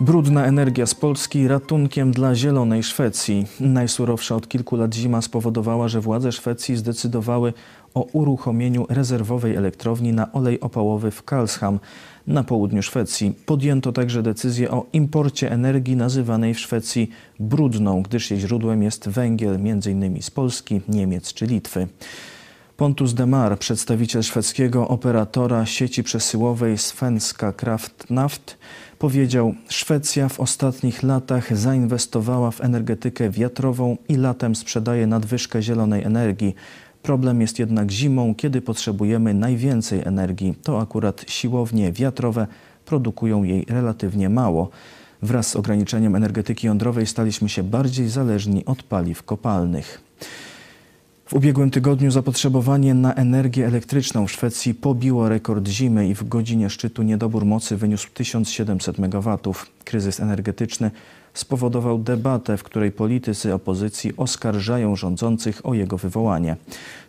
Brudna 0.01 0.45
energia 0.45 0.85
z 0.85 0.95
Polski 0.95 1.47
ratunkiem 1.47 2.11
dla 2.11 2.35
zielonej 2.35 2.83
Szwecji. 2.83 3.45
Najsurowsza 3.59 4.35
od 4.35 4.47
kilku 4.47 4.75
lat 4.75 4.93
zima 4.93 5.21
spowodowała, 5.21 5.87
że 5.87 6.01
władze 6.01 6.31
Szwecji 6.31 6.75
zdecydowały 6.75 7.53
o 7.93 8.01
uruchomieniu 8.01 8.85
rezerwowej 8.89 9.55
elektrowni 9.55 10.13
na 10.13 10.31
olej 10.31 10.59
opałowy 10.59 11.11
w 11.11 11.23
Karlsham 11.23 11.79
na 12.27 12.43
południu 12.43 12.83
Szwecji. 12.83 13.33
Podjęto 13.45 13.91
także 13.91 14.23
decyzję 14.23 14.71
o 14.71 14.85
imporcie 14.93 15.51
energii 15.51 15.95
nazywanej 15.95 16.53
w 16.53 16.59
Szwecji 16.59 17.09
brudną, 17.39 18.01
gdyż 18.01 18.31
jej 18.31 18.39
źródłem 18.39 18.83
jest 18.83 19.09
węgiel 19.09 19.55
m.in. 19.55 20.21
z 20.21 20.31
Polski, 20.31 20.81
Niemiec 20.89 21.33
czy 21.33 21.45
Litwy. 21.45 21.87
Pontus 22.79 23.13
Demar, 23.13 23.59
przedstawiciel 23.59 24.23
szwedzkiego 24.23 24.87
operatora 24.87 25.65
sieci 25.65 26.03
przesyłowej 26.03 26.77
Svenska 26.77 27.53
Kraftnaft, 27.53 28.57
powiedział: 28.99 29.53
Szwecja 29.69 30.29
w 30.29 30.39
ostatnich 30.39 31.03
latach 31.03 31.57
zainwestowała 31.57 32.51
w 32.51 32.61
energetykę 32.61 33.29
wiatrową 33.29 33.97
i 34.09 34.15
latem 34.15 34.55
sprzedaje 34.55 35.07
nadwyżkę 35.07 35.61
zielonej 35.61 36.03
energii. 36.03 36.55
Problem 37.03 37.41
jest 37.41 37.59
jednak 37.59 37.91
zimą, 37.91 38.35
kiedy 38.35 38.61
potrzebujemy 38.61 39.33
najwięcej 39.33 40.01
energii. 40.05 40.55
To 40.63 40.81
akurat 40.81 41.25
siłownie 41.27 41.91
wiatrowe 41.91 42.47
produkują 42.85 43.43
jej 43.43 43.65
relatywnie 43.69 44.29
mało. 44.29 44.69
Wraz 45.21 45.47
z 45.47 45.55
ograniczeniem 45.55 46.15
energetyki 46.15 46.67
jądrowej 46.67 47.05
staliśmy 47.05 47.49
się 47.49 47.63
bardziej 47.63 48.09
zależni 48.09 48.65
od 48.65 48.83
paliw 48.83 49.23
kopalnych. 49.23 50.01
W 51.29 51.33
ubiegłym 51.33 51.71
tygodniu 51.71 52.11
zapotrzebowanie 52.11 52.93
na 52.93 53.13
energię 53.13 53.67
elektryczną 53.67 54.27
w 54.27 54.31
Szwecji 54.31 54.73
pobiło 54.73 55.29
rekord 55.29 55.67
zimy 55.67 56.07
i 56.07 56.15
w 56.15 56.27
godzinie 56.27 56.69
szczytu 56.69 57.03
niedobór 57.03 57.45
mocy 57.45 57.77
wyniósł 57.77 58.09
1700 58.13 58.99
MW. 58.99 59.37
Kryzys 59.83 60.19
energetyczny 60.19 60.91
spowodował 61.33 61.99
debatę, 61.99 62.57
w 62.57 62.63
której 62.63 62.91
politycy 62.91 63.53
opozycji 63.53 64.13
oskarżają 64.17 64.95
rządzących 64.95 65.65
o 65.65 65.73
jego 65.73 65.97
wywołanie. 65.97 66.55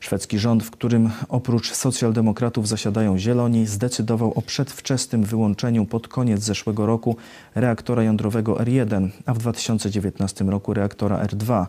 Szwedzki 0.01 0.39
rząd, 0.39 0.65
w 0.65 0.71
którym 0.71 1.11
oprócz 1.29 1.73
socjaldemokratów 1.73 2.69
zasiadają 2.69 3.19
zieloni, 3.19 3.67
zdecydował 3.67 4.33
o 4.33 4.43
przedwczesnym 4.43 5.25
wyłączeniu 5.25 5.87
pod 5.87 6.09
koniec 6.09 6.43
zeszłego 6.43 6.87
roku 6.87 7.17
reaktora 7.55 8.03
jądrowego 8.03 8.55
R1, 8.55 9.09
a 9.27 9.35
w 9.35 9.39
2019 9.39 10.45
roku 10.45 10.75
reaktora 10.75 11.27
R2. 11.27 11.67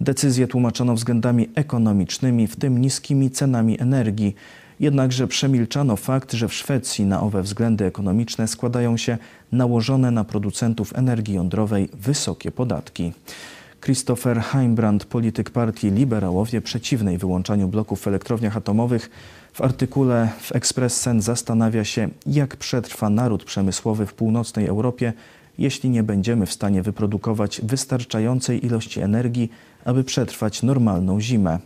Decyzję 0.00 0.46
tłumaczono 0.46 0.94
względami 0.94 1.48
ekonomicznymi, 1.54 2.46
w 2.46 2.56
tym 2.56 2.80
niskimi 2.80 3.30
cenami 3.30 3.80
energii. 3.80 4.34
Jednakże 4.80 5.28
przemilczano 5.28 5.96
fakt, 5.96 6.32
że 6.32 6.48
w 6.48 6.54
Szwecji 6.54 7.04
na 7.04 7.20
owe 7.20 7.42
względy 7.42 7.84
ekonomiczne 7.84 8.48
składają 8.48 8.96
się 8.96 9.18
nałożone 9.52 10.10
na 10.10 10.24
producentów 10.24 10.96
energii 10.96 11.34
jądrowej 11.34 11.88
wysokie 11.94 12.50
podatki. 12.50 13.12
Christopher 13.80 14.40
Heimbrand, 14.40 15.04
polityk 15.04 15.50
partii 15.50 15.90
Liberałowie 15.90 16.60
przeciwnej 16.60 17.18
wyłączaniu 17.18 17.68
bloków 17.68 18.00
w 18.00 18.06
elektrowniach 18.06 18.56
atomowych, 18.56 19.10
w 19.52 19.60
artykule 19.60 20.28
w 20.40 20.52
Expressen 20.52 21.22
zastanawia 21.22 21.84
się, 21.84 22.08
jak 22.26 22.56
przetrwa 22.56 23.10
naród 23.10 23.44
przemysłowy 23.44 24.06
w 24.06 24.14
północnej 24.14 24.66
Europie, 24.66 25.12
jeśli 25.58 25.90
nie 25.90 26.02
będziemy 26.02 26.46
w 26.46 26.52
stanie 26.52 26.82
wyprodukować 26.82 27.60
wystarczającej 27.64 28.66
ilości 28.66 29.00
energii, 29.00 29.50
aby 29.84 30.04
przetrwać 30.04 30.62
normalną 30.62 31.20
zimę. 31.20 31.58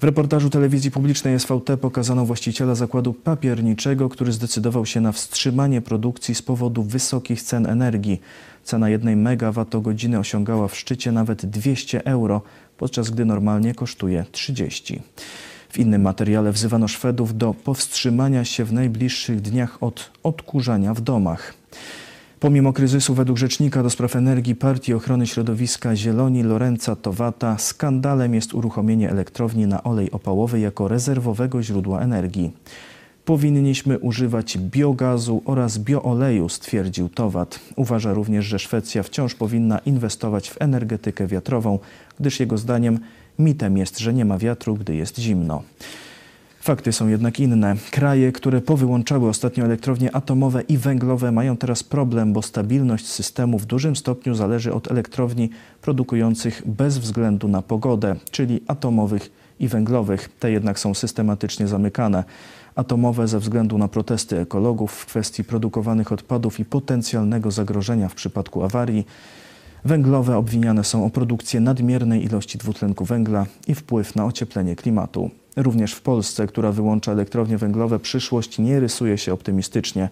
W 0.00 0.04
reportażu 0.04 0.50
telewizji 0.50 0.90
publicznej 0.90 1.40
SVT 1.40 1.76
pokazano 1.80 2.26
właściciela 2.26 2.74
zakładu 2.74 3.14
papierniczego, 3.14 4.08
który 4.08 4.32
zdecydował 4.32 4.86
się 4.86 5.00
na 5.00 5.12
wstrzymanie 5.12 5.80
produkcji 5.80 6.34
z 6.34 6.42
powodu 6.42 6.82
wysokich 6.82 7.42
cen 7.42 7.66
energii. 7.66 8.20
Cena 8.64 8.88
jednej 8.88 9.16
megawattogodziny 9.16 10.18
osiągała 10.18 10.68
w 10.68 10.76
szczycie 10.76 11.12
nawet 11.12 11.46
200 11.46 12.04
euro, 12.06 12.42
podczas 12.76 13.10
gdy 13.10 13.24
normalnie 13.24 13.74
kosztuje 13.74 14.24
30. 14.32 15.02
W 15.68 15.78
innym 15.78 16.02
materiale 16.02 16.52
wzywano 16.52 16.88
Szwedów 16.88 17.38
do 17.38 17.54
powstrzymania 17.54 18.44
się 18.44 18.64
w 18.64 18.72
najbliższych 18.72 19.40
dniach 19.40 19.82
od 19.82 20.10
odkurzania 20.22 20.94
w 20.94 21.00
domach. 21.00 21.54
Pomimo 22.44 22.72
kryzysu, 22.72 23.14
według 23.14 23.38
rzecznika 23.38 23.82
do 23.82 23.90
spraw 23.90 24.16
energii 24.16 24.54
Partii 24.54 24.94
Ochrony 24.94 25.26
Środowiska 25.26 25.96
Zieloni 25.96 26.42
Lorenza 26.42 26.96
Towata, 26.96 27.58
skandalem 27.58 28.34
jest 28.34 28.54
uruchomienie 28.54 29.10
elektrowni 29.10 29.66
na 29.66 29.82
olej 29.82 30.10
opałowy 30.10 30.60
jako 30.60 30.88
rezerwowego 30.88 31.62
źródła 31.62 32.00
energii. 32.00 32.52
Powinniśmy 33.24 33.98
używać 33.98 34.58
biogazu 34.58 35.42
oraz 35.44 35.78
biooleju, 35.78 36.48
stwierdził 36.48 37.08
Towat. 37.08 37.60
Uważa 37.76 38.14
również, 38.14 38.44
że 38.44 38.58
Szwecja 38.58 39.02
wciąż 39.02 39.34
powinna 39.34 39.78
inwestować 39.78 40.50
w 40.50 40.62
energetykę 40.62 41.26
wiatrową, 41.26 41.78
gdyż 42.20 42.40
jego 42.40 42.58
zdaniem 42.58 42.98
mitem 43.38 43.76
jest, 43.76 43.98
że 43.98 44.14
nie 44.14 44.24
ma 44.24 44.38
wiatru, 44.38 44.74
gdy 44.74 44.94
jest 44.94 45.18
zimno. 45.18 45.62
Fakty 46.64 46.92
są 46.92 47.08
jednak 47.08 47.40
inne. 47.40 47.76
Kraje, 47.90 48.32
które 48.32 48.60
powyłączały 48.60 49.28
ostatnio 49.28 49.64
elektrownie 49.64 50.16
atomowe 50.16 50.62
i 50.62 50.78
węglowe, 50.78 51.32
mają 51.32 51.56
teraz 51.56 51.82
problem, 51.82 52.32
bo 52.32 52.42
stabilność 52.42 53.06
systemu 53.06 53.58
w 53.58 53.66
dużym 53.66 53.96
stopniu 53.96 54.34
zależy 54.34 54.72
od 54.72 54.90
elektrowni 54.90 55.50
produkujących 55.82 56.62
bez 56.66 56.98
względu 56.98 57.48
na 57.48 57.62
pogodę, 57.62 58.16
czyli 58.30 58.60
atomowych 58.66 59.32
i 59.60 59.68
węglowych. 59.68 60.28
Te 60.38 60.50
jednak 60.50 60.78
są 60.78 60.94
systematycznie 60.94 61.68
zamykane. 61.68 62.24
Atomowe 62.74 63.28
ze 63.28 63.38
względu 63.38 63.78
na 63.78 63.88
protesty 63.88 64.40
ekologów 64.40 64.92
w 64.92 65.06
kwestii 65.06 65.44
produkowanych 65.44 66.12
odpadów 66.12 66.60
i 66.60 66.64
potencjalnego 66.64 67.50
zagrożenia 67.50 68.08
w 68.08 68.14
przypadku 68.14 68.62
awarii. 68.62 69.06
Węglowe 69.84 70.36
obwiniane 70.36 70.84
są 70.84 71.06
o 71.06 71.10
produkcję 71.10 71.60
nadmiernej 71.60 72.24
ilości 72.24 72.58
dwutlenku 72.58 73.04
węgla 73.04 73.46
i 73.68 73.74
wpływ 73.74 74.16
na 74.16 74.24
ocieplenie 74.24 74.76
klimatu. 74.76 75.30
Również 75.56 75.92
w 75.92 76.00
Polsce, 76.00 76.46
która 76.46 76.72
wyłącza 76.72 77.12
elektrownie 77.12 77.58
węglowe, 77.58 77.98
przyszłość 77.98 78.58
nie 78.58 78.80
rysuje 78.80 79.18
się 79.18 79.32
optymistycznie. 79.32 80.08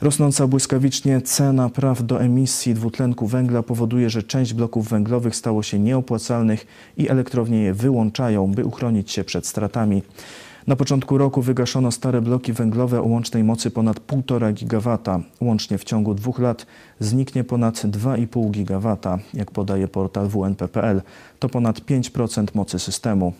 Rosnąca 0.00 0.46
błyskawicznie 0.46 1.20
cena 1.20 1.68
praw 1.68 2.02
do 2.02 2.22
emisji 2.22 2.74
dwutlenku 2.74 3.26
węgla 3.26 3.62
powoduje, 3.62 4.10
że 4.10 4.22
część 4.22 4.54
bloków 4.54 4.88
węglowych 4.88 5.36
stało 5.36 5.62
się 5.62 5.78
nieopłacalnych 5.78 6.66
i 6.96 7.08
elektrownie 7.08 7.58
je 7.62 7.74
wyłączają, 7.74 8.52
by 8.52 8.64
uchronić 8.64 9.10
się 9.10 9.24
przed 9.24 9.46
stratami. 9.46 10.02
Na 10.66 10.76
początku 10.76 11.18
roku 11.18 11.42
wygaszono 11.42 11.92
stare 11.92 12.22
bloki 12.22 12.52
węglowe 12.52 13.00
o 13.00 13.06
łącznej 13.06 13.44
mocy 13.44 13.70
ponad 13.70 14.00
1,5 14.00 14.52
gigawata. 14.52 15.20
Łącznie 15.40 15.78
w 15.78 15.84
ciągu 15.84 16.14
dwóch 16.14 16.38
lat 16.38 16.66
zniknie 17.00 17.44
ponad 17.44 17.74
2,5 17.74 18.50
gigawata, 18.50 19.18
jak 19.34 19.50
podaje 19.50 19.88
portal 19.88 20.28
WNP.pl. 20.28 21.02
To 21.38 21.48
ponad 21.48 21.80
5% 21.80 22.46
mocy 22.54 22.78
systemu. 22.78 23.32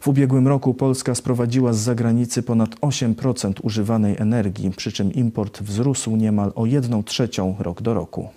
W 0.00 0.08
ubiegłym 0.08 0.48
roku 0.48 0.74
Polska 0.74 1.14
sprowadziła 1.14 1.72
z 1.72 1.78
zagranicy 1.78 2.42
ponad 2.42 2.74
8% 2.74 3.52
używanej 3.62 4.16
energii, 4.18 4.70
przy 4.70 4.92
czym 4.92 5.12
import 5.12 5.62
wzrósł 5.62 6.16
niemal 6.16 6.52
o 6.54 6.66
1 6.66 7.04
trzecią 7.04 7.56
rok 7.58 7.82
do 7.82 7.94
roku. 7.94 8.28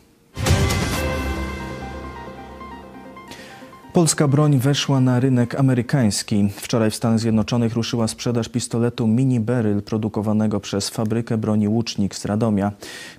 Polska 3.93 4.27
broń 4.27 4.59
weszła 4.59 4.99
na 4.99 5.19
rynek 5.19 5.55
amerykański. 5.55 6.49
Wczoraj 6.55 6.91
w 6.91 6.95
Stanach 6.95 7.19
Zjednoczonych 7.19 7.73
ruszyła 7.73 8.07
sprzedaż 8.07 8.49
pistoletu 8.49 9.07
Mini 9.07 9.39
Beryl 9.39 9.81
produkowanego 9.81 10.59
przez 10.59 10.89
fabrykę 10.89 11.37
broni 11.37 11.67
Łucznik 11.67 12.15
z 12.15 12.25
Radomia. 12.25 12.71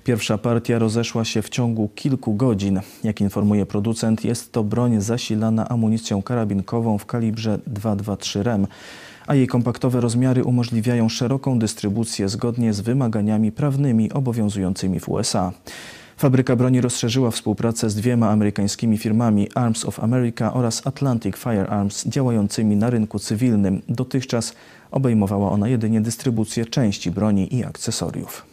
Pierwsza 0.03 0.37
partia 0.37 0.79
rozeszła 0.79 1.25
się 1.25 1.41
w 1.41 1.49
ciągu 1.49 1.89
kilku 1.95 2.33
godzin. 2.33 2.79
Jak 3.03 3.21
informuje 3.21 3.65
producent, 3.65 4.25
jest 4.25 4.51
to 4.51 4.63
broń 4.63 5.01
zasilana 5.01 5.69
amunicją 5.69 6.21
karabinkową 6.21 6.97
w 6.97 7.05
kalibrze 7.05 7.59
223 7.67 8.43
rem 8.43 8.67
a 9.27 9.35
jej 9.35 9.47
kompaktowe 9.47 10.01
rozmiary 10.01 10.43
umożliwiają 10.43 11.09
szeroką 11.09 11.59
dystrybucję 11.59 12.29
zgodnie 12.29 12.73
z 12.73 12.81
wymaganiami 12.81 13.51
prawnymi 13.51 14.11
obowiązującymi 14.11 14.99
w 14.99 15.09
USA. 15.09 15.51
Fabryka 16.21 16.55
broni 16.55 16.81
rozszerzyła 16.81 17.31
współpracę 17.31 17.89
z 17.89 17.95
dwiema 17.95 18.29
amerykańskimi 18.29 18.97
firmami 18.97 19.51
Arms 19.55 19.85
of 19.85 19.99
America 19.99 20.53
oraz 20.53 20.87
Atlantic 20.87 21.37
Firearms 21.37 22.07
działającymi 22.07 22.75
na 22.75 22.89
rynku 22.89 23.19
cywilnym. 23.19 23.81
Dotychczas 23.89 24.53
obejmowała 24.91 25.51
ona 25.51 25.67
jedynie 25.67 26.01
dystrybucję 26.01 26.65
części 26.65 27.11
broni 27.11 27.55
i 27.55 27.65
akcesoriów. 27.65 28.45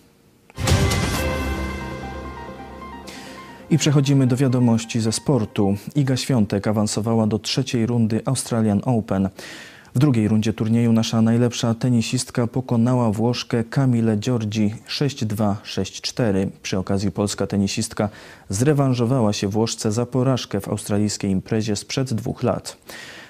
I 3.70 3.78
przechodzimy 3.78 4.26
do 4.26 4.36
wiadomości 4.36 5.00
ze 5.00 5.12
sportu. 5.12 5.76
Iga 5.94 6.16
Świątek 6.16 6.66
awansowała 6.66 7.26
do 7.26 7.38
trzeciej 7.38 7.86
rundy 7.86 8.20
Australian 8.24 8.80
Open. 8.84 9.28
W 9.98 10.00
drugiej 10.00 10.28
rundzie 10.28 10.52
turnieju 10.52 10.92
nasza 10.92 11.22
najlepsza 11.22 11.74
tenisistka 11.74 12.46
pokonała 12.46 13.12
Włoszkę 13.12 13.64
Kamilę 13.64 14.16
Giorgi 14.16 14.74
6-2-6-4. 14.88 16.48
Przy 16.62 16.78
okazji 16.78 17.10
polska 17.10 17.46
tenisistka 17.46 18.08
zrewanżowała 18.48 19.32
się 19.32 19.48
Włoszce 19.48 19.92
za 19.92 20.06
porażkę 20.06 20.60
w 20.60 20.68
australijskiej 20.68 21.30
imprezie 21.30 21.76
sprzed 21.76 22.14
dwóch 22.14 22.42
lat. 22.42 22.76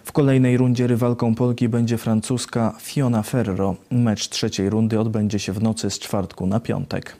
W 0.04 0.12
kolejnej 0.12 0.56
rundzie 0.56 0.86
rywalką 0.86 1.34
Polki 1.34 1.68
będzie 1.68 1.98
francuska 1.98 2.74
Fiona 2.80 3.22
Ferro. 3.22 3.76
Mecz 3.90 4.28
trzeciej 4.28 4.70
rundy 4.70 5.00
odbędzie 5.00 5.38
się 5.38 5.52
w 5.52 5.62
nocy 5.62 5.90
z 5.90 5.98
czwartku 5.98 6.46
na 6.46 6.60
piątek. 6.60 7.16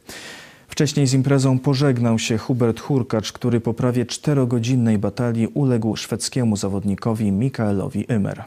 Wcześniej 0.68 1.06
z 1.06 1.14
imprezą 1.14 1.58
pożegnał 1.58 2.18
się 2.18 2.38
Hubert 2.38 2.80
Hurkacz, 2.80 3.32
który 3.32 3.60
po 3.60 3.74
prawie 3.74 4.06
czterogodzinnej 4.06 4.98
batalii 4.98 5.46
uległ 5.46 5.96
szwedzkiemu 5.96 6.56
zawodnikowi 6.56 7.32
Mikaelowi 7.32 8.04
Ymer. 8.08 8.44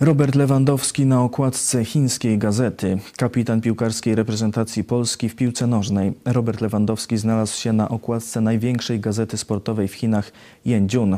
Robert 0.00 0.34
Lewandowski 0.34 1.06
na 1.06 1.22
okładce 1.22 1.84
chińskiej 1.84 2.38
gazety. 2.38 2.98
Kapitan 3.16 3.60
piłkarskiej 3.60 4.14
reprezentacji 4.14 4.84
Polski 4.84 5.28
w 5.28 5.36
piłce 5.36 5.66
nożnej. 5.66 6.12
Robert 6.24 6.60
Lewandowski 6.60 7.16
znalazł 7.16 7.60
się 7.60 7.72
na 7.72 7.88
okładce 7.88 8.40
największej 8.40 9.00
gazety 9.00 9.36
sportowej 9.36 9.88
w 9.88 9.94
Chinach 9.94 10.32
Yanjun. 10.64 11.16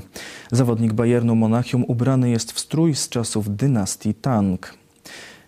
Zawodnik 0.52 0.92
Bayernu 0.92 1.34
Monachium 1.34 1.84
ubrany 1.88 2.30
jest 2.30 2.52
w 2.52 2.60
strój 2.60 2.94
z 2.94 3.08
czasów 3.08 3.56
dynastii 3.56 4.14
Tang. 4.14 4.74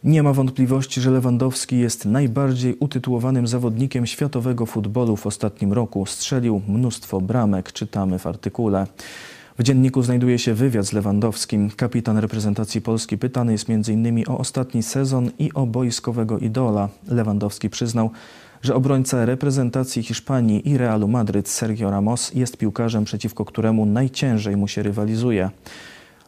Nie 0.04 0.22
ma 0.22 0.32
wątpliwości, 0.32 1.00
że 1.00 1.10
Lewandowski 1.10 1.78
jest 1.78 2.04
najbardziej 2.04 2.76
utytułowanym 2.80 3.46
zawodnikiem 3.46 4.06
światowego 4.06 4.66
futbolu 4.66 5.16
w 5.16 5.26
ostatnim 5.26 5.72
roku. 5.72 6.06
Strzelił 6.06 6.62
mnóstwo 6.68 7.20
bramek, 7.20 7.72
czytamy 7.72 8.18
w 8.18 8.26
artykule. 8.26 8.86
W 9.58 9.62
dzienniku 9.62 10.02
znajduje 10.02 10.38
się 10.38 10.54
wywiad 10.54 10.86
z 10.86 10.92
Lewandowskim. 10.92 11.70
Kapitan 11.70 12.18
reprezentacji 12.18 12.80
Polski 12.80 13.18
pytany 13.18 13.52
jest 13.52 13.70
m.in. 13.70 14.24
o 14.28 14.38
ostatni 14.38 14.82
sezon 14.82 15.30
i 15.38 15.52
o 15.54 15.66
boiskowego 15.66 16.38
idola. 16.38 16.88
Lewandowski 17.08 17.70
przyznał, 17.70 18.10
że 18.62 18.74
obrońca 18.74 19.24
reprezentacji 19.24 20.02
Hiszpanii 20.02 20.68
i 20.68 20.78
Realu 20.78 21.08
Madryt 21.08 21.48
Sergio 21.48 21.90
Ramos 21.90 22.34
jest 22.34 22.56
piłkarzem, 22.56 23.04
przeciwko 23.04 23.44
któremu 23.44 23.86
najciężej 23.86 24.56
mu 24.56 24.68
się 24.68 24.82
rywalizuje. 24.82 25.50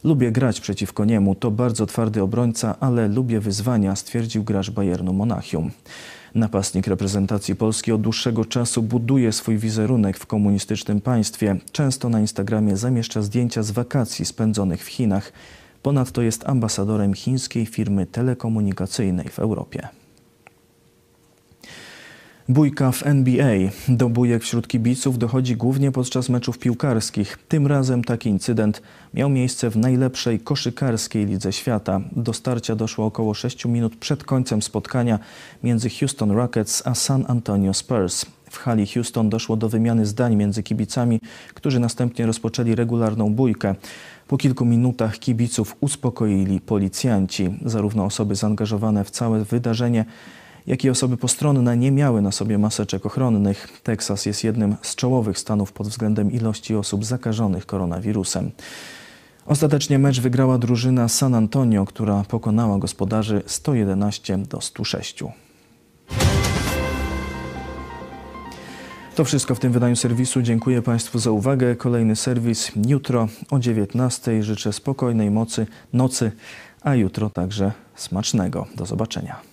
Lubię 0.03 0.31
grać 0.31 0.61
przeciwko 0.61 1.05
niemu, 1.05 1.35
to 1.35 1.51
bardzo 1.51 1.85
twardy 1.85 2.21
obrońca, 2.23 2.75
ale 2.79 3.07
lubię 3.07 3.39
wyzwania, 3.39 3.95
stwierdził 3.95 4.43
gracz 4.43 4.71
Bayernu 4.71 5.13
Monachium. 5.13 5.71
Napastnik 6.35 6.87
reprezentacji 6.87 7.55
Polski 7.55 7.91
od 7.91 8.01
dłuższego 8.01 8.45
czasu 8.45 8.83
buduje 8.83 9.31
swój 9.31 9.57
wizerunek 9.57 10.17
w 10.17 10.25
komunistycznym 10.25 11.01
państwie. 11.01 11.55
Często 11.71 12.09
na 12.09 12.19
Instagramie 12.19 12.77
zamieszcza 12.77 13.21
zdjęcia 13.21 13.63
z 13.63 13.71
wakacji 13.71 14.25
spędzonych 14.25 14.83
w 14.83 14.87
Chinach. 14.87 15.31
Ponadto 15.83 16.21
jest 16.21 16.49
ambasadorem 16.49 17.13
chińskiej 17.13 17.65
firmy 17.65 18.05
telekomunikacyjnej 18.05 19.29
w 19.29 19.39
Europie. 19.39 19.87
Bójka 22.49 22.91
w 22.91 23.05
NBA. 23.05 23.55
Do 23.87 24.09
bójek 24.09 24.43
wśród 24.43 24.67
kibiców 24.67 25.17
dochodzi 25.17 25.55
głównie 25.55 25.91
podczas 25.91 26.29
meczów 26.29 26.59
piłkarskich. 26.59 27.37
Tym 27.47 27.67
razem 27.67 28.03
taki 28.03 28.29
incydent 28.29 28.81
miał 29.13 29.29
miejsce 29.29 29.69
w 29.69 29.77
najlepszej 29.77 30.39
koszykarskiej 30.39 31.25
lidze 31.25 31.53
świata. 31.53 32.01
Do 32.11 32.33
starcia 32.33 32.75
doszło 32.75 33.05
około 33.05 33.33
6 33.33 33.65
minut 33.65 33.95
przed 33.95 34.23
końcem 34.23 34.61
spotkania 34.61 35.19
między 35.63 35.89
Houston 35.89 36.31
Rockets 36.31 36.87
a 36.87 36.95
San 36.95 37.25
Antonio 37.27 37.73
Spurs. 37.73 38.25
W 38.49 38.57
hali 38.57 38.87
Houston 38.87 39.29
doszło 39.29 39.55
do 39.55 39.69
wymiany 39.69 40.05
zdań 40.05 40.35
między 40.35 40.63
kibicami, 40.63 41.19
którzy 41.53 41.79
następnie 41.79 42.25
rozpoczęli 42.25 42.75
regularną 42.75 43.33
bójkę. 43.33 43.75
Po 44.27 44.37
kilku 44.37 44.65
minutach 44.65 45.19
kibiców 45.19 45.75
uspokoili 45.79 46.59
policjanci. 46.59 47.49
Zarówno 47.65 48.05
osoby 48.05 48.35
zaangażowane 48.35 49.03
w 49.03 49.11
całe 49.11 49.43
wydarzenie, 49.43 50.05
jak 50.67 50.83
i 50.85 50.89
osoby 50.89 51.17
postronne 51.17 51.77
nie 51.77 51.91
miały 51.91 52.21
na 52.21 52.31
sobie 52.31 52.57
maseczek 52.57 53.05
ochronnych. 53.05 53.81
Teksas 53.83 54.25
jest 54.25 54.43
jednym 54.43 54.75
z 54.81 54.95
czołowych 54.95 55.39
stanów 55.39 55.73
pod 55.73 55.87
względem 55.87 56.31
ilości 56.31 56.75
osób 56.75 57.05
zakażonych 57.05 57.65
koronawirusem. 57.65 58.51
Ostatecznie 59.45 59.99
mecz 59.99 60.19
wygrała 60.19 60.57
drużyna 60.57 61.07
San 61.07 61.35
Antonio, 61.35 61.85
która 61.85 62.23
pokonała 62.27 62.77
gospodarzy 62.77 63.43
111 63.45 64.37
do 64.37 64.61
106. 64.61 65.23
To 69.15 69.25
wszystko 69.25 69.55
w 69.55 69.59
tym 69.59 69.71
wydaniu 69.71 69.95
serwisu. 69.95 70.41
Dziękuję 70.41 70.81
Państwu 70.81 71.19
za 71.19 71.31
uwagę. 71.31 71.75
Kolejny 71.75 72.15
serwis 72.15 72.71
jutro 72.87 73.27
o 73.51 73.59
19. 73.59 74.43
Życzę 74.43 74.73
spokojnej 74.73 75.31
mocy, 75.31 75.67
nocy, 75.93 76.31
a 76.81 76.95
jutro 76.95 77.29
także 77.29 77.71
smacznego. 77.95 78.67
Do 78.75 78.85
zobaczenia. 78.85 79.50